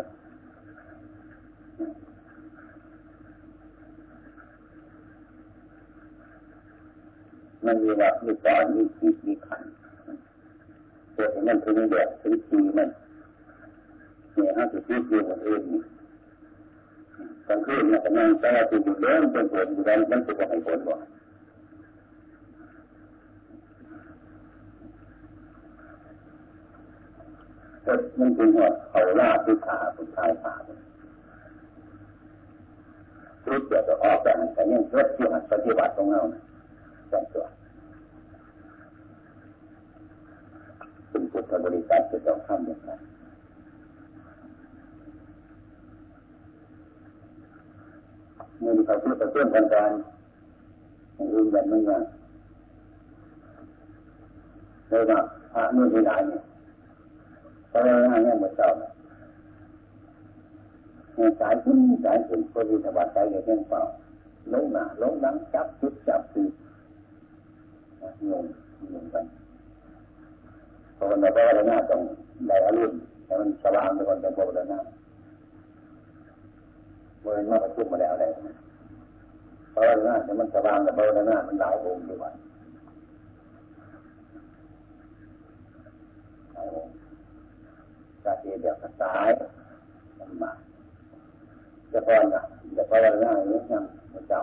[7.66, 9.62] มันมีวัดมีสอนมีคิดมีขัน
[11.16, 12.88] ตัวมันถึงเดือดถึงทีมัน
[14.34, 15.82] เนี่ยห้าสิบที่อยู่คนอื่นนี่
[17.46, 20.96] กลางคืนเนี่ยกำลังจะติดอยู่เดิมเป็นผลอยู่แล้วมันจะบอกให้ผลบ่
[28.18, 30.54] มันเป็นหัวเขาล่าที่ขาเป็นชายขา
[33.46, 36.42] รู้เกี่ยวกับออกแต่แต่ยังเกิดที่หันปฏิบัติตรงเราเนี่ย
[37.08, 37.46] แต่ตัว
[41.10, 42.90] เป็นพุทธบริษัทจะต้องทำอย่างไร
[48.62, 49.90] มื่อเขาพูดกับเพื่อนกันการ
[51.14, 52.02] อย่างอื่นแบบไม่ยัง
[54.88, 55.20] เลยว่า
[55.52, 56.42] พระนี่ที่ไหนเนี่ย
[57.72, 58.92] ตอนนั้นเนี่ยเหมื่อเช้าเนี่ย
[61.40, 63.82] สายขึ้นสายขึ้นพอดีสบายใจเลยเพียงเปล่า
[64.52, 66.42] ลงหน้าลงหลังจับจุดจับตี
[68.30, 68.44] งง
[68.92, 69.24] งงกัน
[70.96, 72.00] พอวันนี้พระวนาต้อง
[72.48, 74.78] ได้อารมณ์แต่มันสว่างไปก่อนแต่พระวนา
[77.20, 78.26] เมื่อมาประชุมมาแล้วอะไร
[79.74, 82.34] พระวนาแต่มันสว่างแต่พอระวนามันหลายองค์อยู่วัน
[86.52, 86.92] หลายองค์
[88.24, 89.28] กาเทียเดียวกับสาย
[90.18, 90.52] มันมา
[91.92, 92.42] จะพอนะ
[92.76, 94.40] จะพอวันนาเนี่ยยังพระเจ้า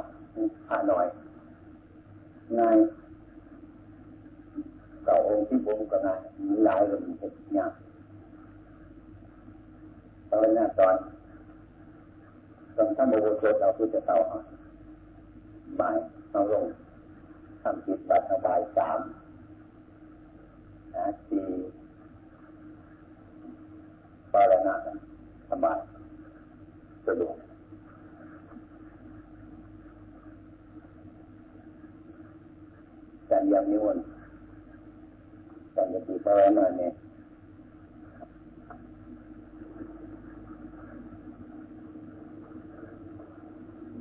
[0.68, 1.06] ผ่าหน่อย
[2.60, 2.78] ง่าย
[5.06, 6.16] เก่าองค์ที่ผมก็ง่า
[6.48, 7.74] มีหลายเลยมันเป็นยาก
[10.30, 10.96] ตอนหน้าตอน
[12.76, 14.18] ตอนท่านโมโหเเราคือจะเต่า
[15.80, 15.96] บ่าย
[16.32, 16.66] เอาลง
[17.62, 19.00] ทำจิตบัตรบายสาม
[20.96, 21.46] นะสี่
[24.34, 24.76] ปารณะ
[25.50, 25.80] สบาย
[27.08, 27.36] สะดวก
[33.30, 34.04] การยังนิวรณ์
[35.76, 36.92] การจะตี ภาวนาเนี่ย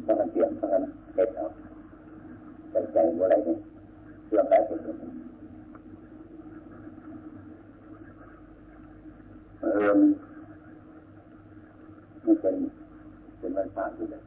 [0.05, 0.83] ถ้ามันเตรียมถ้ามัน
[1.15, 1.47] เด็ดเอา
[2.71, 3.59] ใจใจอะไรเนี่ย
[4.29, 4.81] เรื่องได้สุด
[9.61, 9.99] เออ
[12.25, 12.57] นี่เป็น
[13.39, 14.23] เป็นวันพระที่เด็ด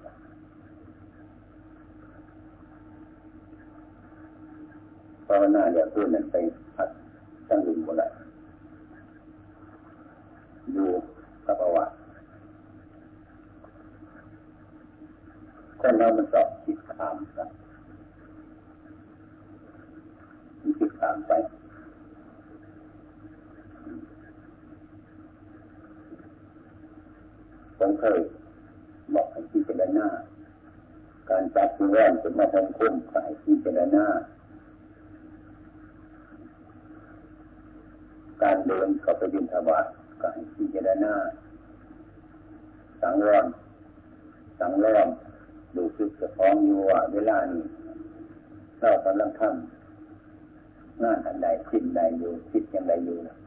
[5.26, 6.36] ภาวนาเดี๋ยวพูดนั่นไป
[6.78, 6.90] พัด
[7.50, 8.10] ตั้งอื่นหมดเลย
[10.74, 10.90] อยู่
[11.46, 11.94] กับประวัติ
[15.82, 17.50] คนเรามันสอบคิดถามกัน
[20.80, 21.32] คิดถามไป
[27.78, 28.20] ผมเคย
[29.14, 30.10] บอกให้ที่เป็นหน้า
[31.30, 34.08] การจับตัวแว่น เป็นมาคงคุ้มใส่ที่เป็นหน้า
[38.42, 39.86] การเดินก็ไปบินทบาท
[40.22, 41.14] ก็ให้พิจารณา
[43.02, 43.46] สังวร
[44.60, 45.08] สังรอม
[45.76, 47.64] ดูคึกจะพร้อมอยู่ว่าเวลานี้
[48.82, 53.38] เรากำลังทำงานอันใดคิดใดอยู่คิดอย่างใดอยู่นะ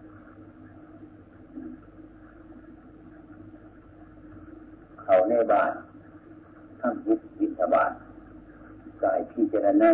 [5.03, 5.73] เขาในบ้าน
[6.81, 7.93] ทำยิดบินทบาท
[9.03, 9.91] กายพิจารณา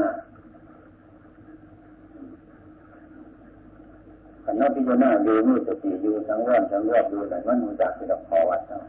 [4.44, 8.84] ขันนอพิจารณาดูมือสติอยู่ทั้งวันทั้งรอบดูแต่มันมันจักที่เราขอวัดเนาะ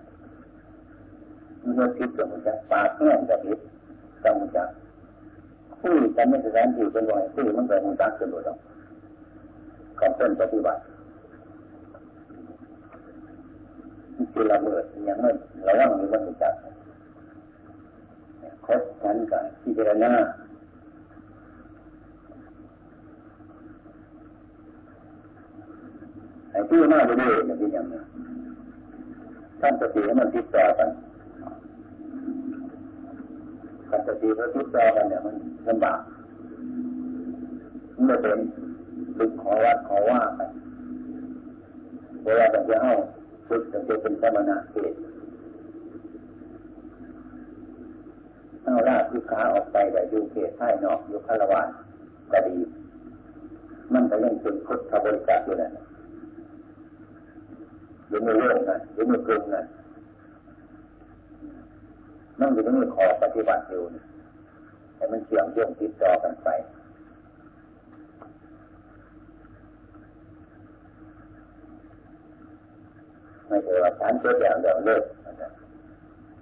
[1.64, 3.60] มันจะพิษกับมันจะปากแห้งกับพิษ
[4.24, 4.64] กับมันจะ
[5.82, 8.58] คุยกันไม่สถานที่เป็นวันคุยมันเกิดมันจักกันหมดแล้ว
[10.00, 10.82] ก่อนต้นปฏิบัติ
[14.34, 15.36] คือละเมิดอย่างนั้น
[15.68, 16.54] ระวังมีวันจัก
[18.68, 20.12] คบกันกันพิจารณา
[26.52, 28.02] ไอ้ที่น่าจะดูอย่างนี้อย่างนี้
[29.62, 30.90] ท่านสติมันติดต่อกัน
[33.90, 35.36] ท่านสติมันติดต่อกันเนี่ยมัน
[35.68, 36.00] ลำบาก
[38.08, 38.40] มันเป็น
[39.20, 40.42] ลึกขอวัดขอว่าไป
[42.24, 42.92] เวลาจะเอา
[43.48, 45.07] ฝึกจะเป็นสมณะเกศ
[48.68, 51.68] เอาลาบที่ขาออกไปแต่อยู่เขตใต้นอกอยู่คารวาน
[52.32, 52.58] ก็ดี
[53.94, 55.72] มันก็ยังเป็นพุทธบริการอยู่นั่น
[58.10, 59.66] อยู่ในเรื่องนั้นอยู่ในกลุ่มนั้น
[62.40, 63.82] มันอยู่ในขอปฏิบัติอยู่
[64.96, 66.48] แต่มันเชื่อมโยงติดต่อกันไป
[73.48, 75.04] ไม่ใช่ว่าฉันเกิดอย่างเดียวเลิก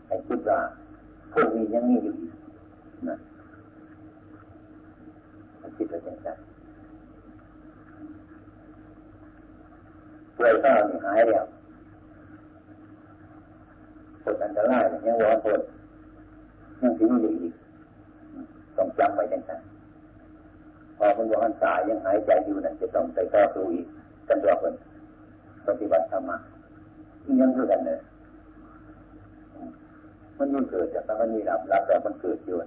[0.08, 0.60] ให้คิดว่า
[1.38, 2.14] พวกนี้ยังมีอยู่
[3.10, 3.16] นะ
[5.76, 6.38] คิดว่าอย่างนั้น
[10.38, 10.70] ป่วยก็
[11.06, 11.46] หายแล้ว
[14.24, 15.62] ปวดอันตรายยังวอนปวด
[16.82, 17.54] ยังถึงอยู่อีก
[18.78, 19.62] ต้องจำไว้อย่างนั้น
[20.98, 23.86] พอมันวันตายยังหายใจอยู่นั่นจะต้องไปต่อสู้อีก
[24.28, 24.74] กันตัวคน
[25.68, 26.38] ปฏิบัติธรรมะ
[27.42, 28.00] ยังคือกันเลย
[30.38, 32.58] มันยิ่งเกิดจากมันมีรับรับแต่มันเกิดอยู่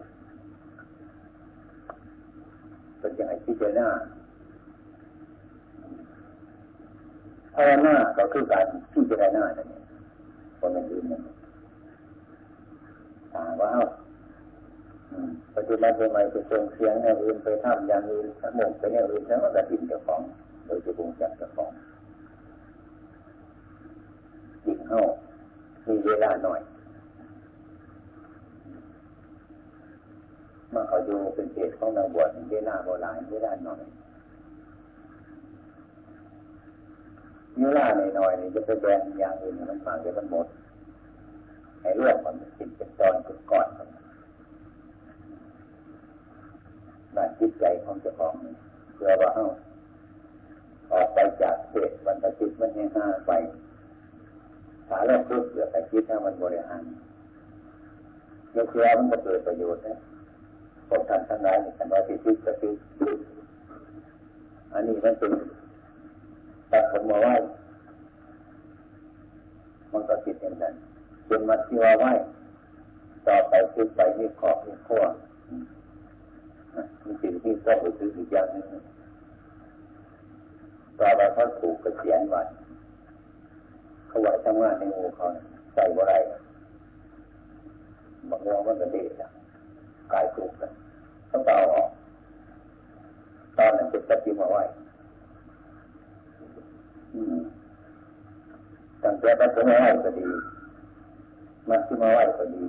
[2.98, 3.88] เป็นอยังไงที่เจหน้า
[7.54, 9.84] ภาวนาก็คือการที่เจหน้านั่นเอง
[10.60, 11.22] คนอื่นนั่น
[13.32, 13.70] ถามว่า
[15.54, 20.20] ปฏิบัติใหม่ไปส่งเสียงอย่างอื่นไปทำอย่างอื่นสมองไปอย่างอื่นแล้วมันก็ดิ่งเจ้าของ
[20.66, 21.70] โดยจะบุงจักเจ้าของ
[24.64, 25.02] ดิ่งเข้า
[25.86, 26.60] มีเวลาหน่อย
[30.74, 33.80] มาเขาดูเป็นเศษของนางบวชเวลาโบราณเวลาหน่อย
[37.60, 40.46] เวลาหน่อยนี่จะไปแบนอย่างอื่นมันฟังจะมันหมด
[41.80, 43.66] ให้เรื่องมันติดเป็นตอนเป็นก่อน
[47.16, 48.32] ด้านจิตใจของเจ้าของ
[48.94, 49.44] เพื่อว่าเอา
[50.92, 53.32] ออกไปจากเศษวันตะจิตมันให้ห้าไป
[54.88, 56.82] ถาแล้วเพื่อเกิดแต่จิตถ้ามันบริหาร
[58.52, 59.98] เมื่อเชื่อมันก็เกิดประโยชน์นะ
[60.88, 62.74] พวกท่านทั้งหลายท่านว่าที่จิสตก็คือ
[64.72, 65.32] อันนี้มันเป็น
[66.70, 67.34] ตัดผมมาไหว้
[69.92, 70.74] มันก็ติดอย่างนั้น
[71.26, 72.12] เป็นมัดที่ว่าไหว้
[73.26, 75.02] ต่อไปขึ้นไปมีขอบมีขั้ว
[77.04, 78.66] มีสิ่งที่ต้องไปซื้ออีกอย่างหนึ่ง
[80.98, 82.42] ต่อไปเขาถูกกระเสียนไว้
[84.08, 85.26] เขาไหว้ทำงานในงูเขา
[85.74, 86.14] ใส่บ่ไร
[88.30, 89.37] บางวันมันก็เด็ด
[90.12, 90.70] กายถูกกัน
[91.30, 91.88] ต้องเอาออก
[93.56, 94.62] ตอนนั้นจะตัดทิ้งมาไว้
[99.02, 100.28] ตั้งแต่ตัดทิ้งมาไว้ก็ดี
[101.68, 102.64] มัดทิ้งมาไว้ก็ดี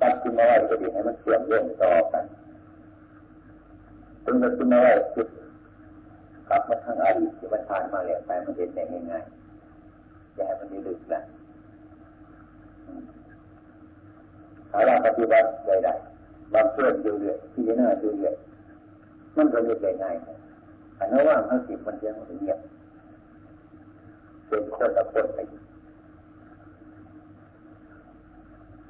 [0.00, 2.24] ตัดทิ้งมาไว้ก็ดีให้มันเชื่อมโยงต่อกัน
[4.24, 5.28] ถึงจะทิ้งมาไว้จุด
[6.48, 11.20] กลับมาทางอดีตที่มันผ่านมาแล้วไปมันเห็นได้ง่ายๆอย่าให้มันมีลึกนะ
[14.72, 18.34] ถ้าเราปฏิบัติใดๆบางเพื่อนดูเรื่อยที่หน้าดูเรื่อย
[19.36, 22.58] มันก็เรียกง่ายๆอันนั้นว่าทั้งสิบมันยังไม่เงียบ
[24.48, 25.38] เป็นคนละคนไป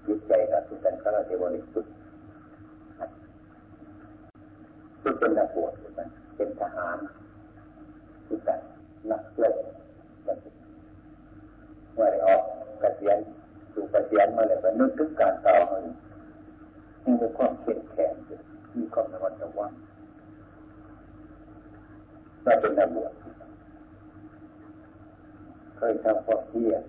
[0.06, 1.92] จิตใจกับทุกท่านก็ราจะบริสุทธิ์
[5.02, 6.98] ทุกเป็นนักบวชทุกท่านเป็นทหาร
[8.28, 8.60] ทุกท่าน
[9.10, 9.56] นักเล่น
[11.98, 12.42] ว่าได้ออก
[12.82, 18.12] กระเสียนสู่กระเสียนมาเลยก็นึกถึงการต่อมานี่เป็นความเข้มแข็ง
[18.76, 19.72] มีความระมัดระวัง
[22.44, 23.12] เราเป็นนักบวช
[25.76, 26.82] เคยทำความเพียร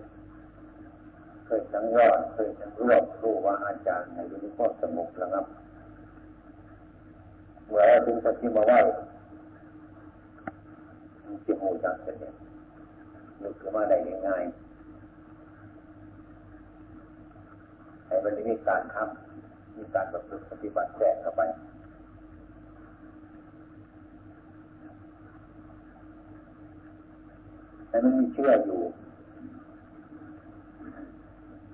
[1.46, 5.46] เคยสังวรเคยสังรวบรู้ว่าอาจารย์ให้อยู่ในความสงบระงับ
[7.68, 8.72] เมื่อเราถึงปฏิมาไหว
[11.22, 12.16] มันจะหูจักเสร็จ
[13.42, 13.96] นึกขึ้นมาได้
[14.28, 14.63] ง่ายๆ
[18.14, 21.42] ให้มันจะมีการทำมีการประพฤติปฏิบัติแทรกเข้าไป
[27.88, 28.80] แต่มันมีเชื่ออยู่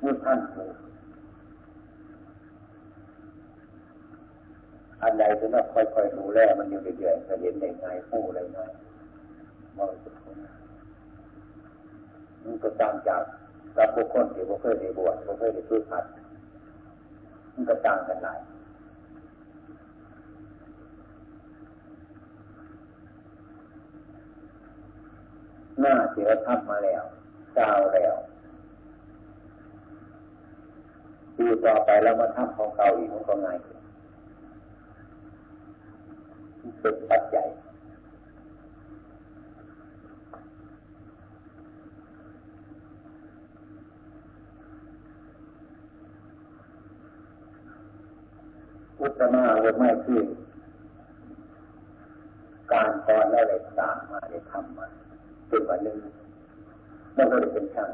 [0.02, 0.70] นี่ท่านคือ
[5.02, 8.72] อันใดที่เราค่อยๆดูแลมันอยู่เรื่อยๆจะเห็นได้ง่ายผู้ได้ง่าย
[9.76, 10.14] มองสุด
[12.44, 13.22] มันก็ตางจาก
[13.76, 16.04] กับบุคคลที่บุคคลในบวชบุคคลในพื้นพัด
[17.60, 18.40] มันก็ต่างกันหลาย
[25.80, 27.02] หน้าที่เราทำมาแล้ว
[27.58, 28.14] ก้าวแล้ว
[31.36, 33.78] ปีต่อไปแล้วมาทำของเก่าอีกมันก็ง่ายขึ้น
[36.80, 37.46] เป็นปัจจัย
[49.00, 50.22] อุตมาหรือไม่คือ
[52.72, 54.86] การก่อนแล้วเลยสร้างมาเลยทำมา
[55.50, 55.98] จนวันหนึ่ง
[57.16, 57.90] มันก็เลยเป็นช่าง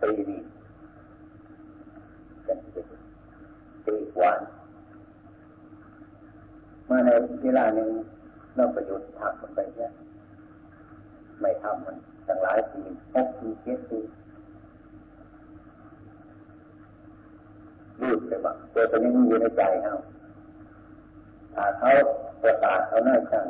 [0.00, 0.38] ตีนี
[2.44, 2.58] เป็น
[3.84, 4.40] ตีหวาน
[6.88, 7.10] มาใน
[7.42, 7.90] เวลาหนึ่ง
[8.54, 9.90] เราประโยุทธ์ทำมันไปเนี่ย
[11.40, 11.96] ไม่ทำมัน
[12.26, 12.82] ตั้งหลายปี
[13.14, 14.00] หกปีเจ็ดปี
[18.00, 21.90] รูดเลยบ้าตัวตอนนี้มันอยู่ในใจเขาาเขา
[22.42, 23.46] ประกาศเขาหน้าช่าง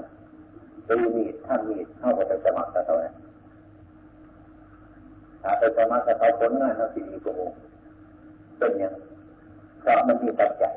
[0.88, 3.14] ตีมีดท่านมีดเข้าไปสมัครกับเขาเนี่ย
[5.42, 7.34] ถ้าไปสมัครกับเขาผลงานเขาสีดีกว่า
[8.58, 8.94] เป็นอย่าง
[9.80, 10.74] เพราะมันมีปัจจัย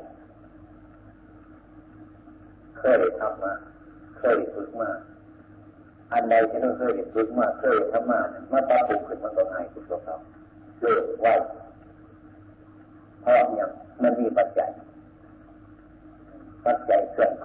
[2.78, 3.54] เคยทำมา
[4.18, 4.90] เคยฝึกมา
[6.12, 10.16] อันใดที่เราเคยฝึกมาเคยทำมาเมื่อตาปลุกขึ้นมันก็ง่ายทุกตัวเรา
[10.80, 11.32] เลิกไว้
[13.20, 13.70] เพราะอย่าง
[14.02, 14.70] มันมีปัจจัย
[16.64, 17.00] ปัจจัย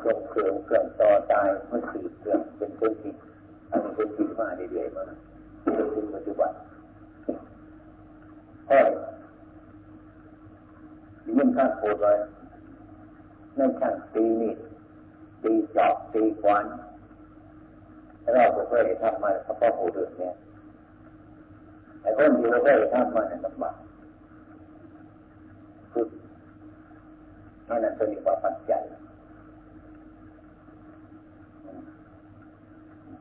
[0.07, 3.13] ส่งเครื่องเครื่องต่อตายมันสีเครื่องเป็นเครื่องที่
[3.71, 5.03] อันนี้เป็นที่มาเรื่อยๆมา
[5.77, 6.51] จนถึงปัจจุบัน
[8.65, 8.87] เพราะ
[11.25, 12.17] ยิ่งข้างโคตรเลย
[13.57, 14.53] นั่นช่างตีนี่
[15.43, 16.65] ตีจอบตีควัน
[18.33, 20.35] เราเคยทำมาเฉพาะผู้อื่นเนี่ย
[22.01, 23.75] ไอ้คนที่เราเคยทำมาเนี่ยลำบาก
[25.91, 26.05] คือ
[27.67, 28.83] นั่นจะมีความปัจจัย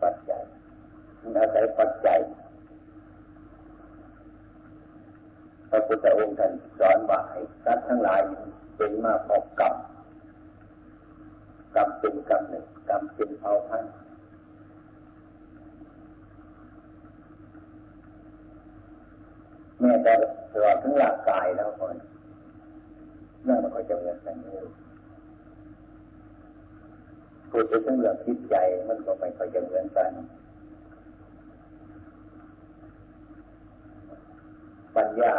[0.03, 0.43] ปัจจัย
[1.21, 2.21] มันอาศัยปัจจัย
[5.71, 8.21] พระพุทธองค์ท่านสอนว่าให้สัตว์ทั้งหลาย
[8.77, 9.73] เป็นมาพบกับ
[11.75, 13.93] กรรมเป็นกรรมหนึ่งกรรมเป็นเผ่าพันธุ์
[19.81, 20.13] แม่แต่
[20.53, 21.97] ตลอดทั้งร่างกายแล้วคน
[23.45, 24.67] เรื่องมันก็จะเหมือนกันเลย
[27.59, 28.55] พูดไปถึงเรื่องจิตใจ
[28.89, 30.11] มันก็ไม่ค่อยจะเหมือนกัน
[34.97, 35.35] ปัญญา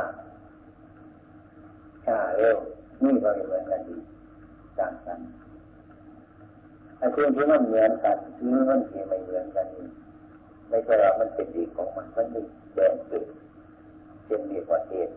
[2.05, 2.57] ชาเร็ว
[3.03, 3.97] นี่ก็เหมือนกันดี
[4.79, 5.19] ต่างกัน
[6.97, 9.87] ไอ้สิ่งที่มันเหมือนกันที่มันที่ไม่เหมือนกันนี่
[10.69, 12.41] ไม่ใช่ว่ามันเป็นดีของมันมันมี
[12.75, 13.23] แดงจุด
[14.25, 15.13] เป็นดีกว่าเหตุ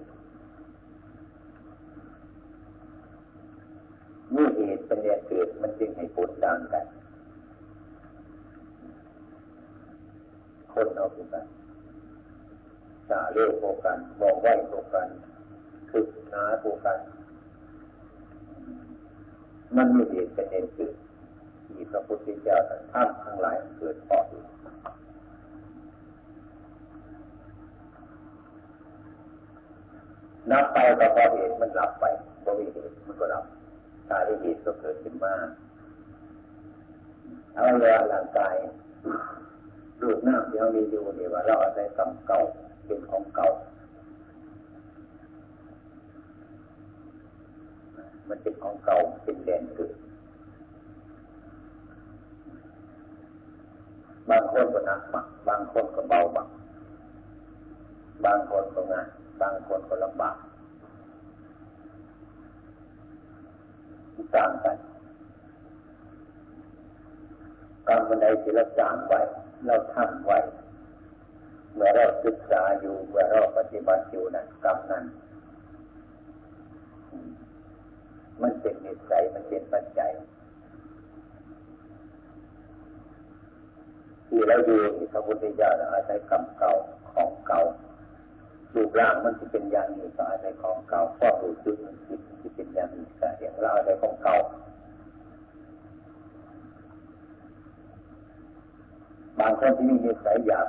[4.37, 6.85] นี่เหตุ เป็นแดงเกิดมันจึงให้ผลต่างกัน
[10.73, 11.45] คนเอาถูกกัน
[13.09, 15.09] สาเร็วโกกันบอกไหวโกกัน
[15.91, 16.99] คือหนาโกกัน
[19.77, 20.95] มันมีเหตุเป็นเหตุเกิด
[21.67, 24.25] ที่พระพุทธเจ้าท่านทำทั้งหลายเกิดเพราะ
[30.51, 32.05] นับไปก็พอเหตุมันหลับไป
[32.45, 33.45] พอมีเหตุมันก็หลับ
[34.13, 35.47] ถ้าที่เหตุก็เกิดขึ้นมาก
[37.55, 38.55] เอาเรือร่างกาย
[40.03, 42.39] รูปหน้าที่เรามีอยู่เนี่ยว่าเราอาศัยกรรมเก่า
[42.87, 43.49] เป็นของเก่า
[48.29, 49.93] มันเป็นของเก่าเป็นแดนเกิด
[54.31, 56.49] บางคนก็หนักบักบางคนก็เบาบัก
[58.25, 59.07] บางคนก็ง่าย
[59.41, 60.37] บางคนก็ลำบาก
[64.37, 64.77] ต่างกัน
[67.89, 69.21] กรรมใดที่เราจางไว้
[69.67, 70.39] เราทำไว้
[71.75, 75.05] เมื่อเราศึกษาอยู่ เมื่อเราปฏิบัติอยู่นั้นกรรมนั้น
[78.43, 80.13] มันเป็นนิสัยมันเป็นปัจจัย
[84.29, 84.77] ที่เราดู
[85.13, 86.73] พระพุทธเจ้าอาศัยกรรมเก่า
[87.13, 87.61] ของเก่า
[88.75, 91.95] รูปร่างมันจะเป็นอย่างนี้ก็อาศัยของเก่าความรู้สึกมัน
[92.43, 94.37] จะเป็นอย่างนี้ก็อย่างเราอาศัยของเก่า
[99.39, 100.67] บางคนที่มีนิสัยอยาก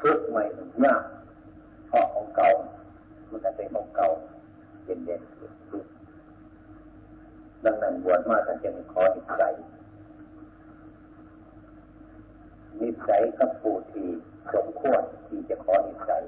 [0.00, 0.42] ฝึกใหม่
[0.84, 1.02] ยาก
[1.88, 2.48] เพราะของเก่า
[3.30, 4.08] มันอาศัยของเก่า
[4.84, 5.22] เป็นเด่น
[5.70, 5.86] ฝึก
[7.64, 9.54] ดังนั้นบวชมาท่านจะมีข้อนิสัย
[12.80, 14.08] นิสัยกับผู้ที่
[14.54, 16.22] สมควรที่จะขอนิสัย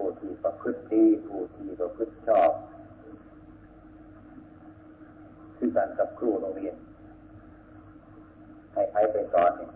[0.00, 2.52] ผู้ที่ประพฤติดีผู้ที่ประพฤติชอบ
[5.56, 6.76] คือการกับครูโรงเรียน
[8.72, 9.72] ให้ใครไปสอนเนี่ย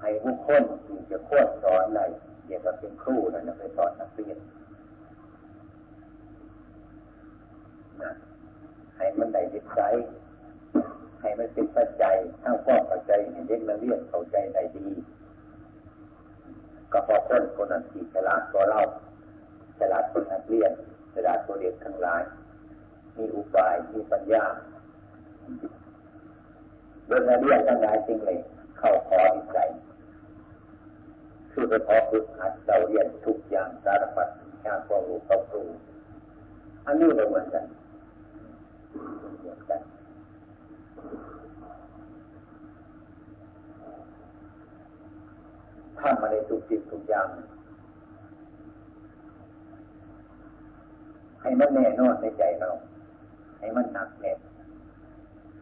[0.00, 2.02] ให้ผู้คนที่จะควรสอนอะไร
[2.46, 4.38] เดี๋ยวก็เป็นครูนะไปสอนนักเรียน
[8.02, 8.12] นะ
[8.96, 9.94] ให้มันได้นิสัย
[11.20, 14.86] ให้มันเป็นปัจจัยถ้าความปัจจัยเด็กนักเรียนเข้าใจได้ดี
[16.92, 18.80] ก็พอคนคนนั้นที่ฉลาดตัวเรา
[19.78, 20.72] ฉลาดคนนักเรียน
[21.14, 22.22] ฉลาดตัวเด็กทั้งหลาย
[23.16, 24.44] มีอุบายมีปัญญา
[27.06, 28.38] โดยเรียนทั้งหลายจริงเลย
[28.78, 29.68] เข้าขออิสัย
[31.52, 34.28] คือไปขอฝึกหัดเราเรียนทุกอย่างสารพัด
[34.64, 35.68] งานความรู้ความรู้
[36.86, 37.64] อันนี้ก็เหมือนกัน
[39.40, 39.80] เหมือนกัน
[46.00, 47.26] ทำมาในทุกสิ่งทุกอย่าง
[51.40, 52.70] ให้มันแน่นอนในใจเรา
[53.58, 54.38] ให้มันหนักแน่น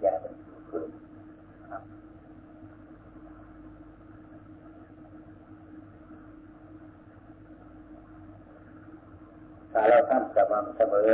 [0.00, 0.34] อย่าเป็น
[0.68, 0.90] ฝืน
[9.72, 11.12] ถ้าเราทำสม่ำเสมอ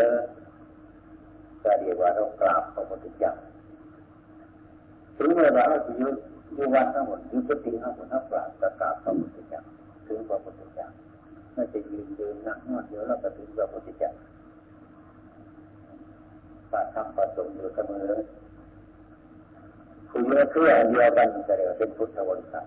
[1.62, 3.32] ก็เรียกว่าเรากราบพระพุทธเจ้า
[5.16, 9.62] ถึงเวลาเราจะยุอ ยู่วันทั้งหมดยุติทั้งหมดทั้งกราบก็กราบพระพุทธเจ้า
[10.06, 10.88] ถึงพระพุทธเจ้า
[11.54, 14.12] ไม่จะยืนเดินนั่งนอนเดี๋ยวเราก็ถึงพระพุทธเจ้า
[16.72, 18.10] ปาทำประสงค์อยู่เสมอ
[20.10, 22.66] คือเมื่อเพื่อเดียวกันจะเรียกเป็นพุทธวริษัท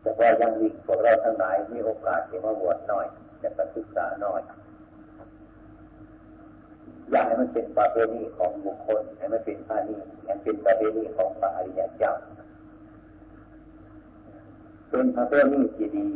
[0.00, 3.06] แต่พอยังอีกพวกเราทั้งหลายมีโอกาสที่มาบวชน่อย
[3.42, 4.40] จะไปศึกษาน่อย
[7.10, 12.12] อยากให้มันเป็นประเพณีของบุคคลให้มันเป็นพาณีให้เป็นประเพณีของพระอริยเจ้า
[14.90, 16.06] เป็นประเพณีที่ดี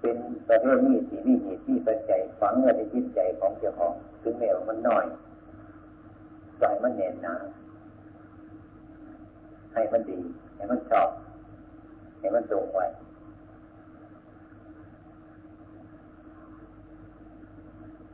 [0.00, 0.16] เป็น
[0.48, 3.92] ประเพณีที่มีเหตุที่ปัจจัยฝังไว้ในจิตใจของเจ้าของ
[4.22, 5.04] ถึงแม้ว่ามันน้อย
[6.58, 7.34] ใจมันแน่นหนา
[9.72, 10.18] ให้มันดี
[10.56, 11.08] ให้มันชอบ
[12.18, 12.86] ให้มันตรงไว้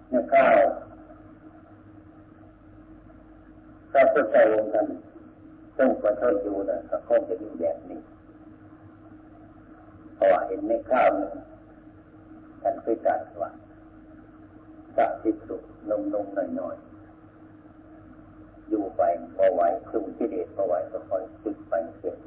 [0.09, 0.45] เนี่ยข้า
[3.91, 4.87] วถ้าพุทธวงศ์กัน
[5.79, 8.01] ต้องประทนอยู่นะก็คงจะมีแบบนี้
[10.15, 11.29] เพราะเห็นในข้าวนี่
[12.63, 13.51] ท่านเคยตรัสว่า
[14.97, 15.57] สักสิสุ
[15.91, 16.77] นมนมหน่อยหน่อย
[18.69, 19.03] อยู่ไป
[19.37, 22.19] พอไหวคลุมที่เด็ดพอไหวก็คอยตึกไปเสร็จ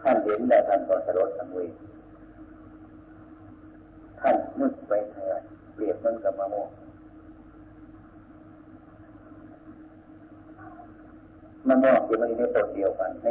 [0.00, 1.72] ท่านเห็นแล้วท่านก็สลดสังเวช
[4.20, 5.42] ท่านนึกไปเถิด
[5.74, 6.68] เปรียบมันกับมะม่วง
[11.68, 13.26] มะม่วงที่มันอยู่ในต้นเดียวกันใน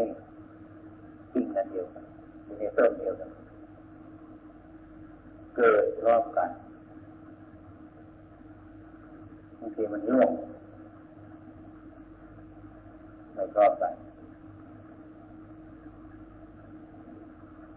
[1.32, 2.04] กิ่งนั้นเดียวกัน
[2.60, 3.30] ในต้นเดียวกัน
[5.56, 6.50] เกิดรอบกัน
[9.60, 10.32] บางทีมันร่วง
[13.34, 13.94] ไม่รอบกัน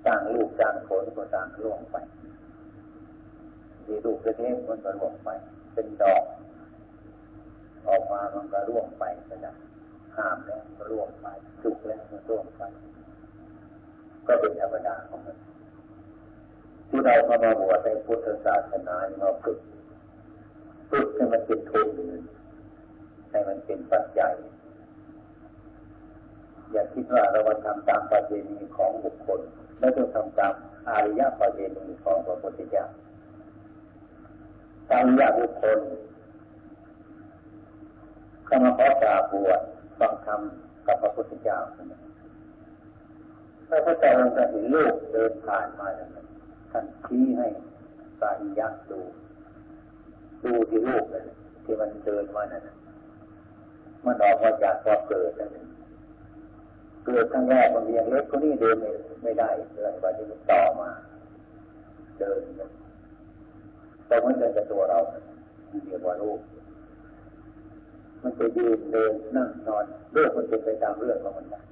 [0.06, 1.96] ต่างลูกต่างผลก็ต่างร่วงไป
[3.86, 5.28] ดีลูกเล็กๆมันก็ร่วงไป
[5.72, 6.24] เป็นดอก
[7.88, 9.52] ออกมามันก็ร่วงไปก็ได้
[10.16, 11.26] ห้ามแล้วก็ร่วงไป
[11.62, 12.62] สุกแล้วมันร่วงไป
[14.26, 15.36] ก็เป็นธรรมดาของมัน
[16.88, 19.58] ที่เราเข้ามาบวชในพุทธศาสนาเราฝึก
[20.90, 21.88] ฝึกให้มันเป็นทุน
[23.30, 24.34] ให้มันเป็นปัจจัย
[26.72, 29.40] อย่าคิดว่าเรามาทำตามประเพณีของบุคคล
[29.78, 30.54] ไม่ต้องทำตาม
[30.88, 32.86] อาริยประเพณีของพระพุทธเจ้า
[34.90, 35.78] ตามยาบุคคล
[38.46, 39.60] เข้ามาขอกราบบวช
[40.02, 40.40] ฟังธรรม
[40.86, 41.58] กับพระพุทธเจ้า
[43.68, 45.86] พระพุทธเจ้าจะเห็นลูกเดินผ่านมา
[46.70, 47.46] ท่านชี้ให้
[48.20, 49.00] สาริยักดู
[50.44, 51.24] ดูที่ลูกเลย
[51.64, 52.62] ที่มันเดินมานั่น
[54.06, 55.50] มันออกมาจากความเกิดนั่น
[57.04, 58.76] เกิดครั้งแรกมันยังเล็กก็นี่เดิน
[59.22, 60.90] ไม่ได้เลยวันนี้มันต่อมา
[62.20, 62.40] เดิน
[64.06, 64.98] แต่มันเดินกับตัวเรา
[65.86, 66.40] เรียกว่าลูก
[68.22, 71.62] มันจะยืนเดินนั่งนอนเรื่องมันเป็นไปตามเรื่องของมันนะ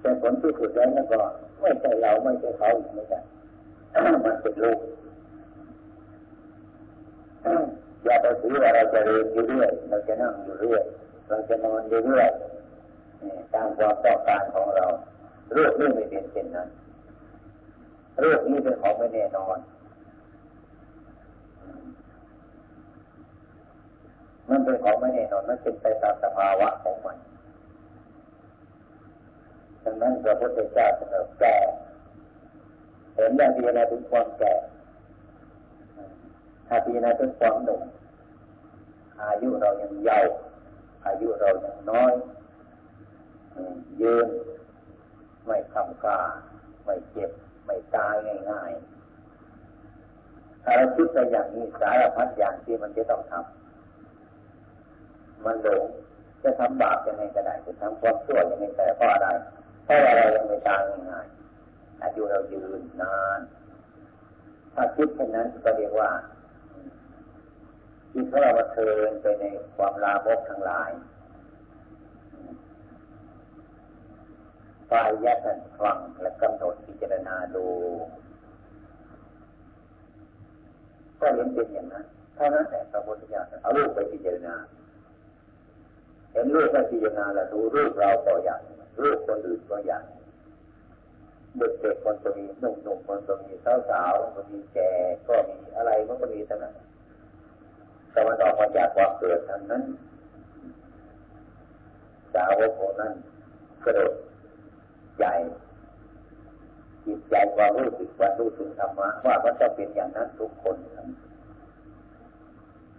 [0.00, 1.16] แต่ผลที่สุดแล้วนั่นก็
[1.60, 3.18] ไม่ใช่เราไม่ใช่เขาอีกไม่ใช่
[4.24, 4.78] มันเป็นลูก
[8.04, 10.82] อย่าไปถือว่าเราจะเรียนอยู่เรื่อยเราจะนั่งอยู่เรื่อย
[11.28, 12.28] เราจะนอนอยู่เรื่อย
[13.54, 14.86] ตามความต้องการของเรา
[15.52, 16.68] เรื่องนี้ไม่เป็นเช่นนั้น
[18.20, 19.58] เรื่องนี้เป็นของไม่แน่นอน
[24.50, 27.16] มันเป็นของไม่แน่นอนมันเป็นไปตามสภาวะของมัน
[29.84, 31.56] ดังนั้นพระพุทธเจ้าเสนอแก่
[33.14, 34.54] เห็นอย่างที่เราถึงความแก่
[36.66, 37.82] ถ้าที่เราถึงความหนุ่ม
[39.22, 40.34] อายุเรายังเยาว์
[41.06, 42.12] อายุเรายังน้อย
[44.00, 44.28] ยืน
[45.44, 46.20] ไม่คำกา
[46.84, 47.30] ไม่เจ็บ
[47.64, 48.14] ไม่ตาย
[48.50, 53.63] ง่ายๆถ้าเราคิดไปอย่างนี้สารพัดอย่างที่มันจะต้องทำ
[55.46, 55.84] มันหลง
[56.42, 59.28] จะทำบาปยังไงก็ได้จะทำความชั่วยังไงแต่เพราะอะไร
[59.84, 60.80] เพราะอะไรยังไม่ตาย
[61.10, 63.40] ง่ายๆอายุเรายืนนาน
[64.74, 66.10] ถ้าคิดเช่นนั้นก็เรียกว่า
[68.12, 69.44] จิตของเราเทินไปใน
[69.76, 70.90] ความลาบกทั้งหลาย
[74.90, 75.38] ฝ่ายแยัด
[75.80, 77.66] ฟังและกำหนดพิจารณาดู
[81.20, 84.54] ก็เห็นเป็นอย่างนั้นเท่านั้นแหละพระพุทธเจ้าเอารูปไปพิจารณา
[86.34, 88.60] เห็นรูปไปพิจารณาแล้วดูรูปเราก็อย่าง
[89.02, 90.04] รูปคนอื่นก็อย่าง
[91.56, 94.90] เด็กเด็กคนก็มีหนุ่มหนุ่มคนก็มีสาวสาวก็มีแก่
[95.28, 96.74] ก็มีอะไรมันก็มีทั้งนั้น
[98.10, 99.84] แต่มันออกมาจากความเกิดทั้งนั้น
[102.34, 103.14] สาวกคนนั้น
[103.84, 104.12] กระโดด
[105.18, 105.34] ใหญ่
[107.04, 110.76] จิตใจความรู้สึกความรู้สึกธรรมะว่ามันจะเป็นอย่างนั้นทุกคน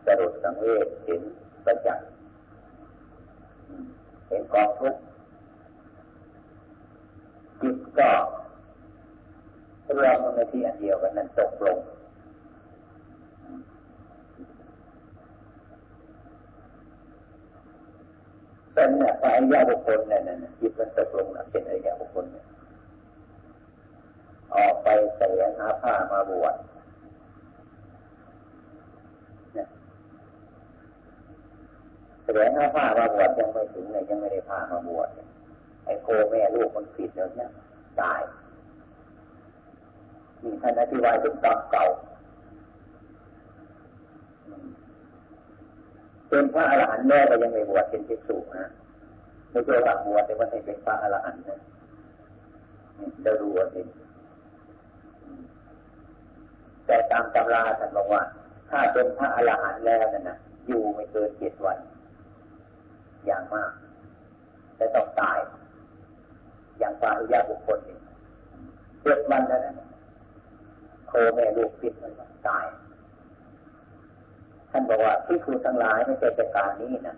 [0.06, 1.22] กระโดดสังเวชเห็น
[1.66, 2.15] ประจักษ์
[4.28, 5.02] เห็นกองทุกข์
[7.62, 8.12] จิตก็
[10.00, 11.78] รวมในที่อันเดียวกันนั้นตกลง
[18.74, 22.46] เป็นเนี่ยพระอริยบุคคลเนี่ยนะจิตมันตกลงนะเป็นอริยบุคคลเนี่ย
[24.56, 26.56] ออกไปแสวงหาผ้ามาบวช
[29.54, 29.68] เนี่ย
[32.24, 35.08] แสวงหาผ้ามาบ ยังไม่ถึงเลยยังไม่ได้ผ้ามาบวช
[35.86, 37.50] ไอ้โคแม่ลูกมันผิดแล้วเนี่ย
[38.00, 38.22] ตาย
[40.44, 41.86] มีท่านอธิบายถึงตามเก่า
[46.30, 48.70] เป็นพระอรหันต์แม่ก็ยังไม่บวชเป็นภิกษุนะ
[49.52, 51.60] ไม่ใช่ว่าบวชแต่ว่าให้เป็นพระอรหันต์นะ
[53.24, 53.86] จะรู้ว่าเป็น
[56.86, 58.22] แต่ตามตำราท่านบอกว่า
[58.70, 61.78] ถ้าเป็นพระอรหันต์แล้วนั่นนะอยู่ไม่เกินเจ็ดวัน
[63.28, 63.72] อย่างมาก
[64.76, 65.38] แต่ต้องตาย
[66.80, 67.98] อย่างปาริยาบุคคลนี่
[69.02, 69.88] เจ็ดวันแล้วนะ
[71.08, 72.14] โคแม่ลูกปิดมัน
[72.48, 72.66] ตาย
[74.72, 77.18] ท่านบอกว่าที่ครูทั้งหลายไม่ใช่จะการนี้นะ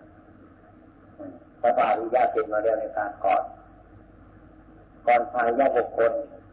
[1.60, 3.42] พระบาลีญาเป็นมาเรียนในการก่อน
[5.06, 6.12] ก่อนพายญาบุคคล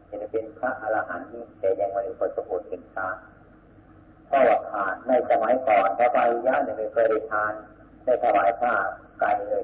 [0.10, 3.08] จะเป็นพระอรหันต์นี่แต่ยังไม่ได้ประสบผลเป็นชา
[4.28, 7.54] เพราะว่าขาดในสมัยก่อนพระบาลีญาเนี่ยไม่เคยได้ทาน
[8.06, 8.74] ได้ถวายผ้า
[9.20, 9.64] ไกลเลย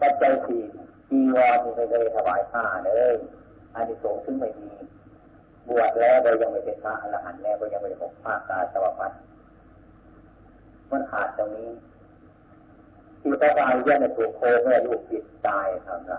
[0.00, 0.62] ปัจจัยสี่
[1.10, 3.14] จีวรนี่ไม่เคยถวายผ้าเลย
[3.74, 4.70] อันนี้สงซึ่งไม่มี
[5.68, 9.20] บวชแล้วโดยยังไม่เป็นพระอรหันต์แล้วก็ยังไม่ได้พบภาคตาสวัสดิ์
[10.90, 11.70] มันขาดตรงนี้
[13.20, 16.14] ที่พระอริยะในถูกโคแม่ลูกจิตตายทำไร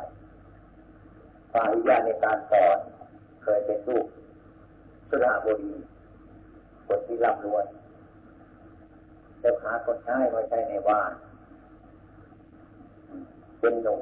[1.51, 2.77] พระอริยะในการสอน
[3.43, 4.05] เคยเป็นลูก
[5.09, 5.73] สุราบุรี
[6.87, 7.65] คนที่ร่ำรวย
[9.45, 11.11] แต่หาคนใช้ไม่ใช่ในบ้าน
[13.59, 14.01] เป็นหนุ่ม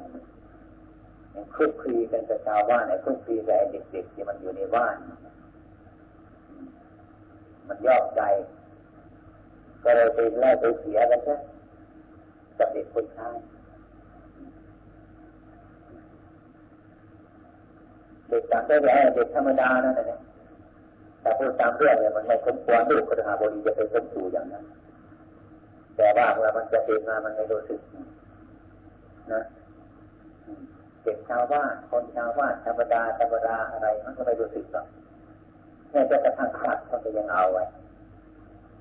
[1.55, 4.95] คลุกคลีกันกับชาวบ้านไอ้คลุกคลีกับไอ้เด็กๆที่มันอยู่ในบ้าน
[7.67, 8.21] มันยอกใจ
[9.83, 11.35] ก็เลยไปไล่ไปเสียกันซะ
[12.57, 13.29] กับเด็กคนชา
[18.27, 20.19] เด็กตางได้แล้เด็กธรรมดานั่นแหละ
[21.21, 24.65] แต่พูดตามเรื่องเนี่ยมันไม่สมควรลูกคระหาบดีจะไปสมสู่อย่างนั้น
[25.97, 27.81] แต่ว่าเมื่อมันจะเป็นมามันไม่รู้สึก
[29.33, 29.41] นะ
[31.03, 34.85] เด็กชาวบ้านคนชาวบ้านธรรมดาธรรมดาอะไรมันก็ไม่รู้สึกหรอก
[35.91, 37.63] แม่จะกระทั่งสัตว์มันก็ยังเอาไว้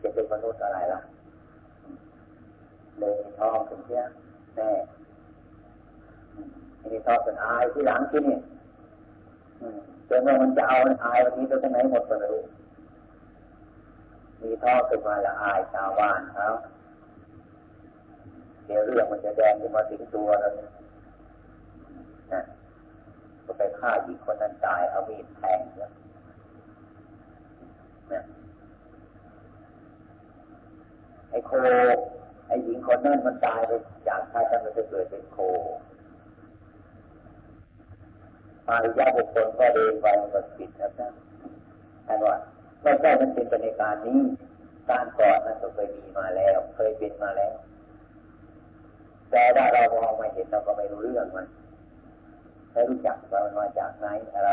[0.03, 1.01] จะเป็นมนุษย์อะไรล่ะ
[2.99, 4.03] เลยทองถึงเชี่ย
[4.57, 4.71] แน่
[6.93, 8.39] มีทองเป็นอายที่หลังที่นี่
[10.09, 12.43] จนว่ามันจะเอาอายวันนี้ไปที่ไหนหมดก็ไม่รู้
[14.41, 16.47] มีทองขึ้นมาละอายชาวบ้านเขา
[18.73, 20.53] ดี๋ยวเรื่องมันจะแดงขึ้นมาถึงตัวแล้ว
[22.33, 22.43] นะ
[23.45, 25.93] ก็ไปฆ่าหญิงคนนั้นตายเอามีดแทงแล้ว
[31.31, 31.53] ไอ้โค
[32.47, 33.73] ไอ้หญิงคนนั้นมันตายไป
[34.09, 35.37] จากชาติมันจะเกิดเป็นโค
[38.67, 41.13] ปาริยาบุคคลก็เดินไปมันผิดนะท่าน
[42.07, 42.37] ท่านว่า
[42.83, 44.21] ไม่ใช่มันเป็นในการนี้
[44.91, 47.55] การก่อนนั้นเคยมีมาแล้ว เคยเป็นมาแล้ว
[49.33, 51.47] แต่ถ้าเรามองไม่เห็นเราก็ไม่รู้เรื่องมัน
[52.73, 54.51] ไม่รู้จักว่ามันมาจากไหนอะไร